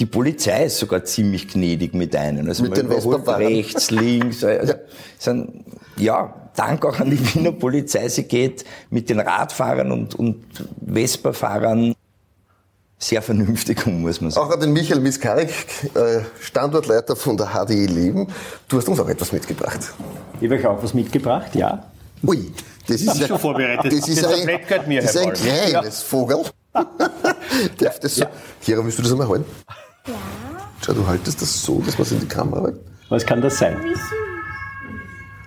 die 0.00 0.06
Polizei 0.06 0.64
ist 0.64 0.78
sogar 0.78 1.04
ziemlich 1.04 1.46
gnädig 1.46 1.94
mit 1.94 2.16
einem. 2.16 2.48
Also 2.48 2.64
Mit 2.64 2.72
man 2.72 2.80
den 2.80 2.86
überholt 2.86 3.18
Vespa-Fahrern. 3.18 3.46
rechts, 3.46 3.90
links. 3.90 4.42
Also 4.42 4.72
Ja. 4.72 4.78
sind, 5.18 5.64
ja, 5.96 6.50
Dank 6.56 6.84
auch 6.84 6.98
an 6.98 7.10
die 7.10 7.34
Wiener 7.34 7.52
Polizei. 7.52 8.08
Sie 8.08 8.24
geht 8.24 8.64
mit 8.90 9.08
den 9.10 9.20
Radfahrern 9.20 9.90
und, 9.92 10.14
und 10.14 10.44
Vespa-Fahrern 10.86 11.94
sehr 12.98 13.22
vernünftig 13.22 13.86
um, 13.86 14.00
muss 14.02 14.20
man 14.20 14.30
sagen. 14.30 14.46
Auch 14.46 14.52
an 14.52 14.60
den 14.60 14.72
Michael 14.72 15.00
Miskarik, 15.00 15.50
äh, 15.94 16.20
Standortleiter 16.40 17.16
von 17.16 17.36
der 17.36 17.48
HDI 17.48 17.86
Leben. 17.86 18.28
Du 18.68 18.78
hast 18.78 18.88
uns 18.88 19.00
auch 19.00 19.08
etwas 19.08 19.32
mitgebracht. 19.32 19.80
Ich 20.40 20.50
habe 20.50 20.56
euch 20.58 20.66
auch 20.66 20.82
was 20.82 20.94
mitgebracht, 20.94 21.54
ja. 21.54 21.84
Ui, 22.26 22.52
das 22.86 23.00
ist 23.00 23.08
hab 23.08 23.16
ich 23.16 23.26
schon 23.26 23.38
vorbereitet. 23.38 23.92
Das 23.92 24.08
ist 24.08 24.22
Das 24.22 24.32
ein, 24.32 24.88
mir, 24.88 25.02
das 25.02 25.14
ist 25.14 25.20
ein 25.20 25.32
kleines 25.32 26.02
Vogel. 26.02 26.44
Darf 27.78 28.00
das 28.00 28.16
so? 28.16 28.24
Kira, 28.62 28.84
willst 28.84 28.98
du 28.98 29.02
das 29.02 29.12
einmal 29.12 29.28
halten? 29.28 29.44
Ja. 30.06 30.14
Schau, 30.84 30.92
du 30.92 31.06
haltest 31.06 31.40
das 31.40 31.62
so, 31.62 31.80
dass 31.80 31.96
man 31.96 32.02
es 32.02 32.12
in 32.12 32.20
die 32.20 32.28
Kamera 32.28 32.62
hält. 32.62 32.80
Was 33.08 33.24
kann 33.24 33.40
das 33.40 33.58
sein? 33.58 33.76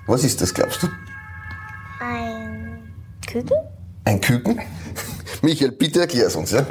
Was 0.05 0.23
ist 0.23 0.41
das, 0.41 0.53
glaubst 0.53 0.83
du? 0.83 0.87
Ein 1.99 2.79
Küken? 3.25 3.57
Ein 4.05 4.21
Küken? 4.21 4.61
Michael, 5.41 5.71
bitte 5.71 6.01
erklär 6.01 6.27
es 6.27 6.35
uns. 6.35 6.51
Ja? 6.51 6.65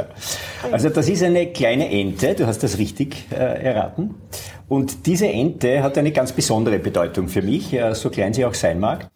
Also 0.71 0.89
das 0.89 1.09
ist 1.09 1.23
eine 1.23 1.47
kleine 1.49 1.91
Ente, 1.91 2.35
du 2.35 2.47
hast 2.47 2.63
das 2.63 2.79
richtig 2.79 3.27
äh, 3.31 3.35
erraten. 3.35 4.15
Und 4.69 5.07
diese 5.07 5.29
Ente 5.29 5.83
hat 5.83 5.97
eine 5.99 6.13
ganz 6.13 6.33
besondere 6.33 6.79
Bedeutung 6.79 7.29
für 7.29 7.43
mich, 7.43 7.73
äh, 7.73 7.95
so 7.95 8.11
klein 8.11 8.35
sie 8.35 8.45
auch 8.45 8.55
sein 8.55 8.81
mag. 8.81 9.09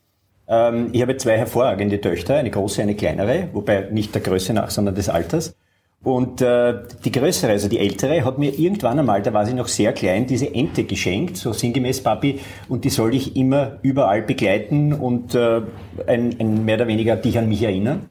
Ähm, 0.49 0.89
ich 0.93 1.03
habe 1.03 1.17
zwei 1.17 1.39
hervorragende 1.39 2.01
Töchter, 2.01 2.37
eine 2.37 2.51
große, 2.51 2.83
eine 2.83 2.95
kleinere, 2.95 3.49
wobei 3.53 3.89
nicht 3.91 4.15
der 4.15 4.23
Größe 4.23 4.53
nach, 4.53 4.71
sondern 4.71 4.95
des 4.95 5.09
Alters. 5.09 5.55
Und 6.03 6.41
äh, 6.41 6.79
die 7.05 7.13
größere, 7.13 7.53
also 7.53 7.69
die 7.69 7.79
ältere, 7.79 8.25
hat 8.25 8.39
mir 8.39 8.59
irgendwann 8.59 8.99
einmal, 8.99 9.21
da 9.21 9.35
war 9.35 9.45
sie 9.45 9.53
noch 9.53 9.69
sehr 9.69 9.93
klein, 9.93 10.27
diese 10.27 10.55
Ente 10.55 10.85
geschenkt, 10.85 11.37
so 11.37 11.53
sinngemäß 11.53 12.03
Papi, 12.03 12.41
und 12.71 12.85
die 12.85 12.91
soll 12.91 13.15
ich 13.15 13.37
immer 13.37 13.79
überall 13.83 14.23
begleiten 14.23 14.95
und 14.95 15.35
äh, 15.35 15.61
ein, 16.07 16.37
ein 16.41 16.65
mehr 16.65 16.77
oder 16.77 16.87
weniger 16.87 17.17
dich 17.17 17.37
an 17.39 17.49
mich 17.49 17.63
erinnern. 17.63 18.09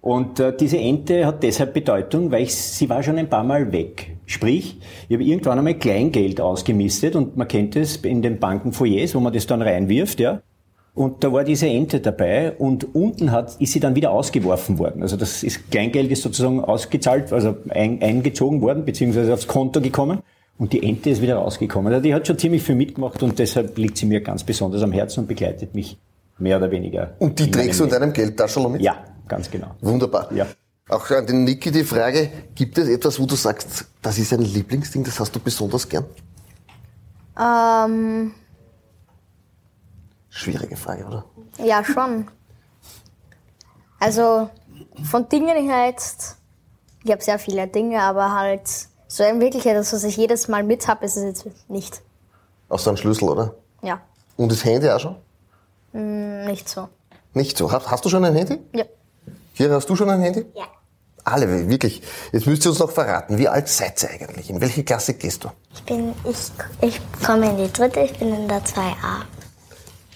Und 0.00 0.40
äh, 0.40 0.56
diese 0.56 0.78
Ente 0.78 1.26
hat 1.26 1.42
deshalb 1.42 1.74
Bedeutung, 1.74 2.30
weil 2.30 2.44
ich, 2.44 2.54
sie 2.54 2.88
war 2.88 3.02
schon 3.02 3.18
ein 3.18 3.28
paar 3.28 3.44
Mal 3.44 3.70
weg. 3.70 4.16
Sprich, 4.24 4.78
ich 5.08 5.14
habe 5.14 5.24
irgendwann 5.24 5.58
einmal 5.58 5.74
Kleingeld 5.74 6.40
ausgemistet 6.40 7.16
und 7.16 7.36
man 7.36 7.48
kennt 7.48 7.76
es 7.76 7.96
in 7.96 8.22
den 8.22 8.38
Bankenfoyers, 8.38 9.14
wo 9.14 9.20
man 9.20 9.32
das 9.32 9.46
dann 9.46 9.60
reinwirft, 9.60 10.20
ja. 10.20 10.40
Und 10.94 11.22
da 11.22 11.32
war 11.32 11.44
diese 11.44 11.68
Ente 11.68 12.00
dabei 12.00 12.52
und 12.52 12.94
unten 12.94 13.30
hat, 13.30 13.60
ist 13.60 13.72
sie 13.72 13.80
dann 13.80 13.94
wieder 13.94 14.10
ausgeworfen 14.10 14.78
worden. 14.78 15.02
Also 15.02 15.16
das 15.16 15.42
ist, 15.42 15.70
Kleingeld 15.70 16.10
ist 16.10 16.22
sozusagen 16.22 16.64
ausgezahlt, 16.64 17.32
also 17.32 17.56
ein, 17.68 18.02
eingezogen 18.02 18.60
worden, 18.60 18.84
beziehungsweise 18.84 19.32
aufs 19.32 19.46
Konto 19.46 19.80
gekommen. 19.80 20.20
Und 20.58 20.72
die 20.72 20.82
Ente 20.82 21.10
ist 21.10 21.22
wieder 21.22 21.36
rausgekommen. 21.36 21.92
Also 21.92 22.02
die 22.02 22.12
hat 22.12 22.26
schon 22.26 22.38
ziemlich 22.38 22.62
viel 22.62 22.74
mitgemacht 22.74 23.22
und 23.22 23.38
deshalb 23.38 23.78
liegt 23.78 23.96
sie 23.96 24.06
mir 24.06 24.20
ganz 24.20 24.44
besonders 24.44 24.82
am 24.82 24.92
Herzen 24.92 25.20
und 25.20 25.26
begleitet 25.26 25.74
mich 25.74 25.96
mehr 26.38 26.56
oder 26.56 26.70
weniger. 26.70 27.14
Und 27.18 27.38
die 27.38 27.50
trägst 27.50 27.80
du 27.80 27.84
in 27.84 27.90
deinem 27.90 28.12
Geldtaschel 28.12 28.68
mit? 28.68 28.82
Ja, 28.82 28.96
ganz 29.30 29.50
genau. 29.50 29.74
Wunderbar. 29.80 30.30
Ja. 30.32 30.46
Auch 30.88 31.08
an 31.10 31.24
den 31.26 31.44
Niki 31.44 31.70
die 31.70 31.84
Frage, 31.84 32.30
gibt 32.54 32.76
es 32.76 32.88
etwas, 32.88 33.18
wo 33.20 33.24
du 33.24 33.36
sagst, 33.36 33.86
das 34.02 34.18
ist 34.18 34.32
ein 34.32 34.42
Lieblingsding, 34.42 35.04
das 35.04 35.18
hast 35.20 35.34
du 35.34 35.40
besonders 35.40 35.88
gern? 35.88 36.04
Ähm, 37.38 38.34
Schwierige 40.28 40.76
Frage, 40.76 41.04
oder? 41.06 41.24
ja, 41.58 41.82
schon. 41.84 42.28
Also, 44.00 44.50
von 45.04 45.28
Dingen 45.28 45.68
her 45.68 45.86
jetzt, 45.86 46.36
ich 47.04 47.12
habe 47.12 47.22
sehr 47.22 47.38
viele 47.38 47.66
Dinge, 47.68 48.02
aber 48.02 48.34
halt, 48.34 48.68
so 49.06 49.22
in 49.24 49.40
Wirklichkeit, 49.40 49.76
das, 49.76 49.92
was 49.92 50.04
ich 50.04 50.16
jedes 50.16 50.48
Mal 50.48 50.62
mit 50.64 50.86
habe, 50.88 51.04
ist 51.04 51.16
es 51.16 51.22
jetzt 51.24 51.70
nicht. 51.70 52.02
Auch 52.68 52.78
so 52.78 52.90
ein 52.90 52.96
Schlüssel, 52.96 53.28
oder? 53.28 53.54
Ja, 53.82 54.00
Und 54.36 54.50
das 54.52 54.64
Handy 54.64 54.88
auch 54.90 55.00
schon? 55.00 55.16
nicht 56.46 56.68
so. 56.68 56.88
Nicht 57.34 57.56
so. 57.58 57.70
Hast, 57.72 57.90
hast 57.90 58.04
du 58.04 58.08
schon 58.08 58.24
ein 58.24 58.34
Handy? 58.34 58.58
Ja. 58.72 58.84
Kira, 59.54 59.74
hast 59.74 59.88
du 59.88 59.96
schon 59.96 60.10
ein 60.10 60.20
Handy? 60.20 60.46
Ja. 60.54 60.64
Alle, 61.24 61.68
wirklich. 61.68 62.02
Jetzt 62.32 62.46
müsst 62.46 62.64
ihr 62.64 62.70
uns 62.70 62.78
noch 62.78 62.90
verraten, 62.90 63.36
wie 63.38 63.48
alt 63.48 63.68
seid 63.68 64.02
ihr 64.02 64.10
eigentlich? 64.10 64.50
In 64.50 64.60
welche 64.60 64.84
Klasse 64.84 65.14
gehst 65.14 65.44
du? 65.44 65.50
Ich 65.74 65.82
bin, 65.84 66.14
ich, 66.24 66.36
ich 66.80 67.00
komme 67.24 67.50
in 67.50 67.56
die 67.58 67.72
dritte, 67.72 68.00
ich 68.00 68.18
bin 68.18 68.34
in 68.34 68.48
der 68.48 68.64
2a. 68.64 68.92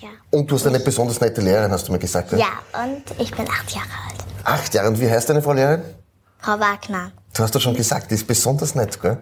Ja. 0.01 0.09
Und 0.31 0.51
du 0.51 0.55
hast 0.55 0.67
eine 0.67 0.81
besonders 0.81 1.21
nette 1.21 1.41
Lehrerin, 1.41 1.71
hast 1.71 1.89
du 1.89 1.93
mir 1.93 1.99
gesagt. 1.99 2.33
Ja, 2.33 2.63
und 2.83 3.03
ich 3.19 3.31
bin 3.35 3.47
acht 3.49 3.71
Jahre 3.71 3.89
alt. 4.09 4.25
Acht 4.45 4.75
Jahre. 4.75 4.89
Und 4.89 5.01
wie 5.01 5.11
heißt 5.11 5.29
deine 5.29 5.43
Frau 5.43 5.53
Lehrerin? 5.53 5.83
Frau 6.39 6.59
Wagner. 6.59 7.13
Du 7.35 7.43
hast 7.43 7.55
doch 7.55 7.61
schon 7.61 7.75
gesagt, 7.75 8.11
die 8.11 8.15
ist 8.15 8.27
besonders 8.27 8.75
nett, 8.75 9.01
gell? 9.01 9.19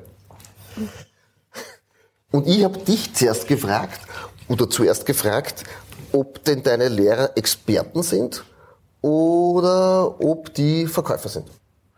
Und 2.30 2.46
ich 2.46 2.64
habe 2.64 2.78
dich 2.78 3.12
zuerst 3.14 3.46
gefragt, 3.46 4.00
oder 4.48 4.68
zuerst 4.68 5.06
gefragt, 5.06 5.64
ob 6.12 6.44
denn 6.44 6.62
deine 6.62 6.88
Lehrer 6.88 7.36
Experten 7.36 8.02
sind 8.02 8.44
oder 9.02 10.20
ob 10.20 10.54
die 10.54 10.86
Verkäufer 10.86 11.28
sind. 11.28 11.46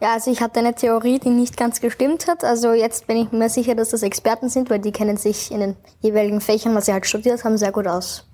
Ja, 0.00 0.14
also 0.14 0.30
ich 0.30 0.40
hatte 0.40 0.58
eine 0.58 0.74
Theorie, 0.74 1.18
die 1.18 1.30
nicht 1.30 1.56
ganz 1.56 1.80
gestimmt 1.80 2.26
hat. 2.26 2.42
Also 2.44 2.72
jetzt 2.72 3.06
bin 3.06 3.16
ich 3.16 3.30
mir 3.32 3.48
sicher, 3.48 3.74
dass 3.74 3.90
das 3.90 4.02
Experten 4.02 4.48
sind, 4.48 4.68
weil 4.68 4.80
die 4.80 4.92
kennen 4.92 5.16
sich 5.16 5.50
in 5.52 5.60
den 5.60 5.76
jeweiligen 6.00 6.40
Fächern, 6.40 6.74
was 6.74 6.86
sie 6.86 6.92
halt 6.92 7.06
studiert 7.06 7.44
haben, 7.44 7.56
sehr 7.56 7.72
gut 7.72 7.86
aus. 7.86 8.24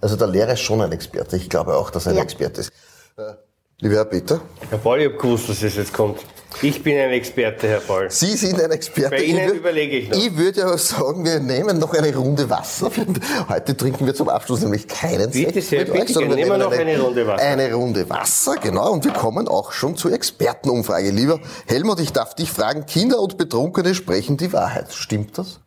Also 0.00 0.16
der 0.16 0.28
Lehrer 0.28 0.52
ist 0.52 0.60
schon 0.60 0.80
ein 0.80 0.92
Experte. 0.92 1.36
Ich 1.36 1.50
glaube 1.50 1.74
auch, 1.76 1.90
dass 1.90 2.06
er 2.06 2.12
ein 2.12 2.18
Ja. 2.18 2.22
Experte 2.22 2.60
ist. 2.62 2.72
Äh, 3.18 3.32
lieber 3.80 3.96
Herr 3.96 4.04
Peter, 4.06 4.40
Herr 4.70 4.78
Paul, 4.78 5.00
ich 5.00 5.06
habe 5.08 5.16
gewusst, 5.18 5.48
dass 5.48 5.62
es 5.62 5.76
jetzt 5.76 5.92
kommt. 5.92 6.20
Ich 6.62 6.82
bin 6.82 6.98
ein 6.98 7.10
Experte, 7.10 7.68
Herr 7.68 7.80
Paul. 7.80 8.10
Sie 8.10 8.36
sind 8.36 8.60
ein 8.60 8.70
Experte. 8.70 9.10
Bei 9.10 9.22
Ihnen 9.22 9.48
Ich 9.48 9.56
überlege 9.56 9.96
ich 9.96 10.10
noch. 10.10 10.18
Ich 10.18 10.36
würde 10.36 10.60
ja 10.60 10.76
sagen, 10.76 11.24
wir 11.24 11.40
nehmen 11.40 11.78
noch 11.78 11.94
eine 11.94 12.14
Runde 12.14 12.50
Wasser. 12.50 12.90
Heute 13.48 13.74
trinken 13.74 14.04
wir 14.04 14.14
zum 14.14 14.28
Abschluss 14.28 14.60
nämlich 14.60 14.86
keinen 14.86 15.30
Bitte 15.30 15.54
Sekt 15.54 15.68
sehr, 15.68 15.78
mit 15.80 15.92
bitte 15.92 16.04
euch, 16.04 16.12
sondern 16.12 16.36
gern. 16.36 16.48
wir 16.48 16.58
Nehmen 16.58 16.70
noch 16.70 16.78
eine 16.78 17.00
Runde 17.00 17.26
Wasser. 17.26 17.42
Eine 17.42 17.72
Runde 17.72 18.10
Wasser, 18.10 18.56
genau. 18.56 18.92
Und 18.92 19.04
wir 19.04 19.12
kommen 19.12 19.48
auch 19.48 19.72
schon 19.72 19.96
zur 19.96 20.12
Expertenumfrage. 20.12 21.10
Lieber 21.10 21.40
Helmut, 21.66 21.98
ich 22.00 22.12
darf 22.12 22.34
dich 22.34 22.50
fragen, 22.50 22.84
Kinder 22.84 23.20
und 23.20 23.38
Betrunkene 23.38 23.94
sprechen 23.94 24.36
die 24.36 24.52
Wahrheit. 24.52 24.92
Stimmt 24.92 25.38
das? 25.38 25.60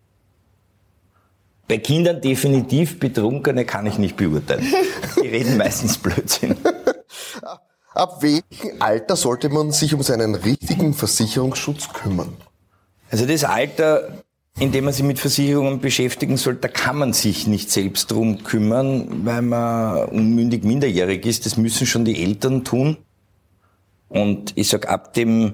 Bei 1.67 1.77
Kindern 1.77 2.21
definitiv, 2.21 2.99
Betrunkene 2.99 3.65
kann 3.65 3.87
ich 3.87 3.97
nicht 3.97 4.15
beurteilen. 4.15 4.65
Die 5.21 5.27
reden 5.27 5.57
meistens 5.57 5.97
Blödsinn. 5.97 6.55
Ab 7.93 8.23
welchem 8.23 8.81
Alter 8.81 9.15
sollte 9.15 9.49
man 9.49 9.71
sich 9.71 9.93
um 9.93 10.01
seinen 10.01 10.33
richtigen 10.35 10.93
Versicherungsschutz 10.93 11.89
kümmern? 11.93 12.35
Also 13.11 13.27
das 13.27 13.43
Alter, 13.43 14.23
in 14.59 14.71
dem 14.71 14.85
man 14.85 14.93
sich 14.93 15.05
mit 15.05 15.19
Versicherungen 15.19 15.79
beschäftigen 15.79 16.37
soll, 16.37 16.55
da 16.55 16.67
kann 16.67 16.97
man 16.97 17.13
sich 17.13 17.45
nicht 17.45 17.69
selbst 17.71 18.09
drum 18.09 18.43
kümmern, 18.43 19.25
weil 19.25 19.43
man 19.43 20.09
unmündig 20.09 20.63
minderjährig 20.63 21.23
ist. 21.25 21.45
Das 21.45 21.55
müssen 21.55 21.85
schon 21.85 22.05
die 22.05 22.23
Eltern 22.23 22.63
tun. 22.63 22.97
Und 24.09 24.53
ich 24.55 24.69
sag 24.69 24.89
ab 24.89 25.13
dem 25.13 25.53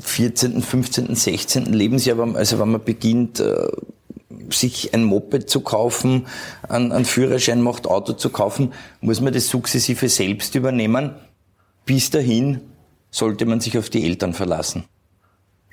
14., 0.00 0.62
15., 0.62 1.14
16. 1.14 1.66
Lebensjahr, 1.66 2.18
also 2.34 2.58
wenn 2.58 2.70
man 2.70 2.84
beginnt, 2.84 3.40
äh, 3.40 3.68
sich 4.50 4.94
ein 4.94 5.04
Moped 5.04 5.50
zu 5.50 5.60
kaufen, 5.60 6.26
einen 6.66 7.04
Führerschein 7.04 7.60
macht, 7.60 7.86
Auto 7.86 8.14
zu 8.14 8.30
kaufen, 8.30 8.72
muss 9.00 9.20
man 9.20 9.32
das 9.32 9.48
sukzessive 9.48 10.08
selbst 10.08 10.54
übernehmen. 10.54 11.14
Bis 11.84 12.10
dahin 12.10 12.60
sollte 13.10 13.44
man 13.46 13.60
sich 13.60 13.76
auf 13.78 13.90
die 13.90 14.04
Eltern 14.04 14.34
verlassen. 14.34 14.84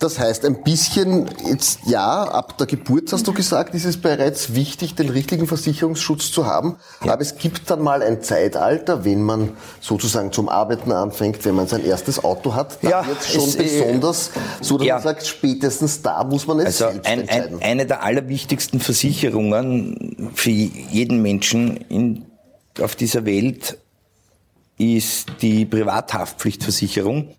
Das 0.01 0.17
heißt, 0.17 0.45
ein 0.45 0.63
bisschen 0.63 1.29
jetzt, 1.45 1.81
ja, 1.85 2.23
ab 2.23 2.57
der 2.57 2.67
Geburt 2.67 3.11
hast 3.11 3.27
du 3.27 3.33
gesagt, 3.33 3.75
ist 3.75 3.83
es 3.83 3.97
bereits 3.97 4.55
wichtig, 4.55 4.95
den 4.95 5.09
richtigen 5.09 5.45
Versicherungsschutz 5.45 6.31
zu 6.31 6.45
haben. 6.45 6.77
Aber 7.01 7.19
es 7.21 7.37
gibt 7.37 7.69
dann 7.69 7.81
mal 7.81 8.01
ein 8.01 8.21
Zeitalter, 8.21 9.03
wenn 9.03 9.21
man 9.21 9.57
sozusagen 9.81 10.31
zum 10.31 10.47
Arbeiten 10.47 10.93
anfängt, 10.93 11.43
wenn 11.43 11.55
man 11.55 11.67
sein 11.67 11.83
erstes 11.83 12.23
Auto 12.23 12.55
hat, 12.55 12.81
da 12.81 12.89
Ja, 12.89 13.07
wird 13.07 13.21
schon 13.25 13.43
es, 13.43 13.55
äh, 13.57 13.63
besonders, 13.63 14.31
so 14.61 14.77
dass 14.77 14.87
ja. 14.87 14.93
man 14.95 15.03
sagt, 15.03 15.25
spätestens 15.27 16.01
da 16.01 16.23
muss 16.23 16.47
man 16.47 16.59
es 16.59 16.81
Also 16.81 16.93
selbst 16.93 17.05
ein, 17.05 17.19
entscheiden. 17.19 17.57
ein, 17.57 17.63
eine 17.63 17.85
der 17.85 18.01
allerwichtigsten 18.01 18.79
Versicherungen 18.79 20.31
für 20.33 20.49
jeden 20.49 21.21
Menschen 21.21 21.75
in, 21.89 22.23
auf 22.81 22.95
dieser 22.95 23.25
Welt 23.25 23.77
ist 24.79 25.27
die 25.41 25.65
Privathaftpflichtversicherung. 25.65 27.35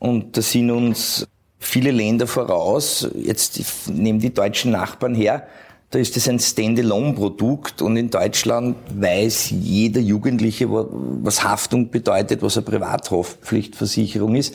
Und 0.00 0.36
da 0.36 0.42
sind 0.42 0.70
uns 0.70 1.28
viele 1.58 1.90
Länder 1.92 2.26
voraus. 2.26 3.06
Jetzt 3.14 3.58
ich 3.60 3.66
nehme 3.86 4.18
die 4.18 4.34
deutschen 4.34 4.72
Nachbarn 4.72 5.14
her. 5.14 5.46
Da 5.90 5.98
ist 5.98 6.16
es 6.16 6.28
ein 6.28 6.38
Standalone-Produkt 6.38 7.82
und 7.82 7.96
in 7.96 8.10
Deutschland 8.10 8.76
weiß 8.94 9.50
jeder 9.50 10.00
Jugendliche, 10.00 10.70
wa- 10.70 10.86
was 10.90 11.42
Haftung 11.44 11.90
bedeutet, 11.90 12.42
was 12.42 12.56
eine 12.56 12.64
Privathaftpflichtversicherung 12.64 14.36
ist. 14.36 14.54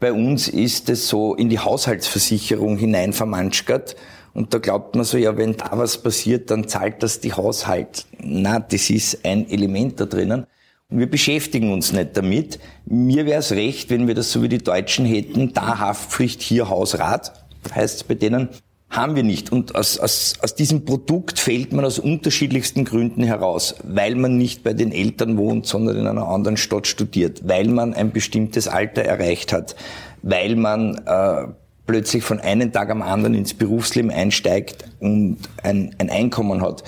Bei 0.00 0.12
uns 0.12 0.48
ist 0.48 0.88
es 0.88 1.06
so 1.08 1.34
in 1.34 1.50
die 1.50 1.58
Haushaltsversicherung 1.58 2.78
hinein 2.78 3.12
vermanschgert. 3.12 3.94
Und 4.32 4.52
da 4.52 4.58
glaubt 4.58 4.96
man 4.96 5.04
so, 5.04 5.16
ja, 5.18 5.36
wenn 5.36 5.56
da 5.56 5.70
was 5.72 5.98
passiert, 6.02 6.50
dann 6.50 6.66
zahlt 6.66 7.02
das 7.02 7.20
die 7.20 7.32
Haushalt. 7.32 8.06
Na, 8.20 8.58
das 8.58 8.90
ist 8.90 9.24
ein 9.24 9.48
Element 9.48 10.00
da 10.00 10.06
drinnen. 10.06 10.46
Und 10.90 10.98
wir 10.98 11.10
beschäftigen 11.10 11.72
uns 11.72 11.92
nicht 11.92 12.16
damit. 12.16 12.58
Mir 12.86 13.26
wäre 13.26 13.40
es 13.40 13.52
recht, 13.52 13.90
wenn 13.90 14.06
wir 14.06 14.14
das 14.14 14.30
so 14.32 14.42
wie 14.42 14.48
die 14.48 14.58
Deutschen 14.58 15.04
hätten, 15.06 15.52
da 15.52 15.78
Haftpflicht, 15.78 16.42
hier 16.42 16.68
Hausrat, 16.68 17.32
heißt 17.74 17.96
es 17.96 18.04
bei 18.04 18.14
denen, 18.14 18.50
haben 18.90 19.16
wir 19.16 19.22
nicht. 19.22 19.50
Und 19.50 19.74
aus, 19.74 19.98
aus, 19.98 20.34
aus 20.40 20.54
diesem 20.54 20.84
Produkt 20.84 21.38
fällt 21.38 21.72
man 21.72 21.84
aus 21.84 21.98
unterschiedlichsten 21.98 22.84
Gründen 22.84 23.24
heraus, 23.24 23.74
weil 23.82 24.14
man 24.14 24.36
nicht 24.36 24.62
bei 24.62 24.72
den 24.72 24.92
Eltern 24.92 25.36
wohnt, 25.36 25.66
sondern 25.66 25.96
in 25.96 26.06
einer 26.06 26.28
anderen 26.28 26.56
Stadt 26.56 26.86
studiert, 26.86 27.40
weil 27.48 27.66
man 27.68 27.94
ein 27.94 28.12
bestimmtes 28.12 28.68
Alter 28.68 29.02
erreicht 29.02 29.52
hat, 29.52 29.74
weil 30.22 30.54
man 30.54 31.00
äh, 31.06 31.48
plötzlich 31.86 32.22
von 32.22 32.40
einem 32.40 32.72
Tag 32.72 32.90
am 32.90 33.02
anderen 33.02 33.34
ins 33.34 33.54
Berufsleben 33.54 34.10
einsteigt 34.10 34.84
und 35.00 35.38
ein, 35.62 35.94
ein 35.98 36.10
Einkommen 36.10 36.62
hat. 36.62 36.84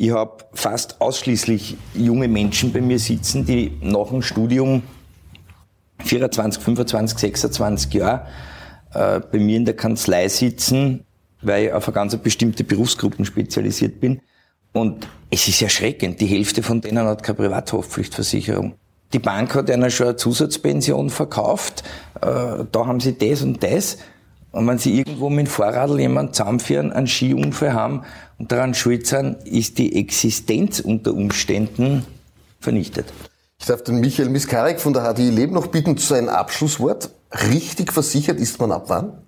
Ich 0.00 0.12
habe 0.12 0.44
fast 0.54 1.00
ausschließlich 1.00 1.76
junge 1.94 2.28
Menschen 2.28 2.72
bei 2.72 2.80
mir 2.80 3.00
sitzen, 3.00 3.44
die 3.44 3.72
nach 3.82 4.10
dem 4.10 4.22
Studium 4.22 4.84
24, 6.04 6.62
25, 6.62 7.18
26 7.18 7.94
Jahre 7.94 8.26
äh, 8.94 9.18
bei 9.20 9.40
mir 9.40 9.56
in 9.56 9.64
der 9.64 9.74
Kanzlei 9.74 10.28
sitzen, 10.28 11.04
weil 11.42 11.66
ich 11.66 11.72
auf 11.72 11.88
eine 11.88 11.94
ganz 11.94 12.16
bestimmte 12.16 12.62
Berufsgruppen 12.62 13.24
spezialisiert 13.24 14.00
bin. 14.00 14.20
Und 14.72 15.08
es 15.30 15.48
ist 15.48 15.60
erschreckend, 15.62 16.20
die 16.20 16.26
Hälfte 16.26 16.62
von 16.62 16.80
denen 16.80 17.04
hat 17.04 17.24
keine 17.24 17.36
Privathaftpflichtversicherung. 17.36 18.74
Die 19.12 19.18
Bank 19.18 19.56
hat 19.56 19.68
einer 19.68 19.90
schon 19.90 20.08
eine 20.08 20.16
Zusatzpension 20.16 21.10
verkauft, 21.10 21.82
äh, 22.20 22.64
da 22.70 22.86
haben 22.86 23.00
sie 23.00 23.18
das 23.18 23.42
und 23.42 23.62
das. 23.64 23.98
Und 24.58 24.66
wenn 24.66 24.78
sie 24.78 24.98
irgendwo 24.98 25.30
mit 25.30 25.46
dem 25.46 25.50
Fahrradl 25.50 26.00
jemand 26.00 26.34
zusammenführen, 26.34 26.92
einen 26.92 27.06
Skiunfall 27.06 27.74
haben 27.74 28.02
und 28.38 28.50
daran 28.50 28.74
schuld 28.74 29.06
sind, 29.06 29.46
ist 29.46 29.78
die 29.78 29.94
Existenz 29.94 30.80
unter 30.80 31.14
Umständen 31.14 32.04
vernichtet. 32.58 33.06
Ich 33.60 33.66
darf 33.66 33.84
den 33.84 34.00
Michael 34.00 34.30
Miskarek 34.30 34.80
von 34.80 34.92
der 34.92 35.14
HDI 35.14 35.30
Leben 35.30 35.54
noch 35.54 35.68
bitten 35.68 35.96
zu 35.96 36.12
einem 36.14 36.28
Abschlusswort. 36.28 37.10
Richtig 37.52 37.92
versichert 37.92 38.40
ist 38.40 38.58
man 38.58 38.72
ab 38.72 38.86
wann? 38.88 39.18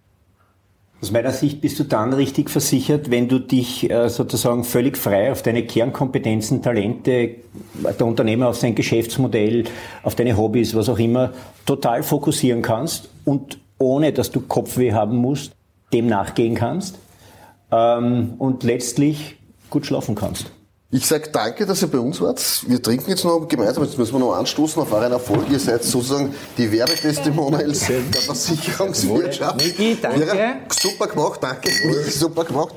Aus 1.01 1.12
meiner 1.12 1.31
Sicht 1.31 1.61
bist 1.61 1.79
du 1.79 1.85
dann 1.85 2.12
richtig 2.12 2.51
versichert, 2.51 3.12
wenn 3.12 3.29
du 3.29 3.38
dich 3.38 3.88
äh, 3.88 4.09
sozusagen 4.09 4.64
völlig 4.64 4.99
frei 4.99 5.31
auf 5.31 5.43
deine 5.43 5.64
Kernkompetenzen, 5.64 6.61
Talente, 6.61 7.37
der 7.85 8.05
Unternehmer 8.05 8.49
auf 8.49 8.57
sein 8.57 8.75
Geschäftsmodell, 8.75 9.62
auf 10.03 10.16
deine 10.16 10.37
Hobbys, 10.37 10.75
was 10.75 10.88
auch 10.88 10.99
immer, 10.99 11.33
total 11.66 12.03
fokussieren 12.03 12.62
kannst 12.62 13.11
und 13.25 13.61
ohne, 13.81 14.12
dass 14.12 14.31
du 14.31 14.40
Kopfweh 14.40 14.93
haben 14.93 15.16
musst, 15.16 15.57
dem 15.93 16.07
nachgehen 16.07 16.55
kannst 16.55 16.99
ähm, 17.73 18.35
und 18.38 18.62
letztlich 18.62 19.37
gut 19.71 19.87
schlafen 19.87 20.14
kannst. 20.14 20.53
Ich 20.92 21.07
sage 21.07 21.29
danke, 21.31 21.66
dass 21.66 21.83
ihr 21.83 21.88
bei 21.88 22.00
uns 22.00 22.20
wart. 22.20 22.42
Wir 22.66 22.83
trinken 22.83 23.11
jetzt 23.11 23.24
noch 23.24 23.46
gemeinsam, 23.46 23.85
jetzt 23.85 23.96
müssen 23.96 24.12
wir 24.12 24.18
noch 24.18 24.35
anstoßen 24.35 24.83
auf 24.83 24.92
euren 24.92 25.12
Erfolg. 25.12 25.48
Ihr 25.48 25.61
seid 25.61 25.85
sozusagen 25.85 26.35
die 26.59 26.72
Werbetestimonials 26.72 27.87
der 27.87 28.22
Versicherungswirtschaft. 28.22 29.64
Niki, 29.64 29.98
danke. 30.03 30.26
Ja, 30.26 30.55
super 30.68 31.07
gemacht, 31.07 31.38
danke. 31.40 31.68
Niki, 31.68 32.11
super 32.11 32.44
gemacht. 32.44 32.74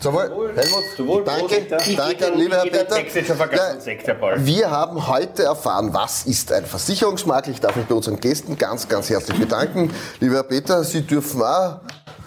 Zum 0.00 0.14
Wohl. 0.14 0.54
Helmut, 0.56 1.26
danke, 1.26 1.66
danke, 1.94 2.32
lieber 2.34 2.56
Herr 2.56 2.70
Peter. 2.70 2.98
Ja, 2.98 4.46
wir 4.46 4.70
haben 4.70 5.06
heute 5.06 5.42
erfahren, 5.42 5.92
was 5.92 6.24
ist 6.24 6.52
ein 6.52 6.64
Versicherungsmakler. 6.64 7.52
Ich 7.52 7.60
darf 7.60 7.76
mich 7.76 7.84
bei 7.84 7.94
unseren 7.94 8.18
Gästen 8.18 8.56
ganz, 8.56 8.88
ganz 8.88 9.10
herzlich 9.10 9.38
bedanken. 9.38 9.92
Lieber 10.20 10.36
Herr 10.36 10.42
Peter, 10.44 10.82
Sie 10.84 11.02
dürfen 11.02 11.42
auch 11.42 11.80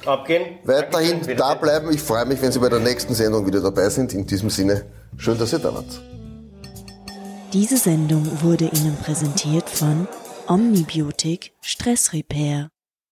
Abgehen. 0.10 0.60
weiterhin 0.64 1.22
da 1.38 1.54
bleiben. 1.56 1.92
Ich 1.92 2.02
freue 2.02 2.26
mich, 2.26 2.42
wenn 2.42 2.52
Sie 2.52 2.60
bei 2.60 2.70
der 2.70 2.80
nächsten 2.80 3.14
Sendung 3.14 3.46
wieder 3.46 3.62
dabei 3.62 3.90
sind. 3.90 4.14
In 4.14 4.26
diesem 4.26 4.50
Sinne, 4.50 4.86
schön, 5.18 5.38
dass 5.38 5.54
ihr 5.54 5.60
da 5.60 5.74
wart. 5.74 6.02
Diese 7.54 7.78
Sendung 7.78 8.26
wurde 8.44 8.66
Ihnen 8.66 8.96
präsentiert 8.98 9.70
von 9.70 10.08
Omnibiotik 10.48 11.54
Stress 11.62 12.14
Repair. 12.14 12.70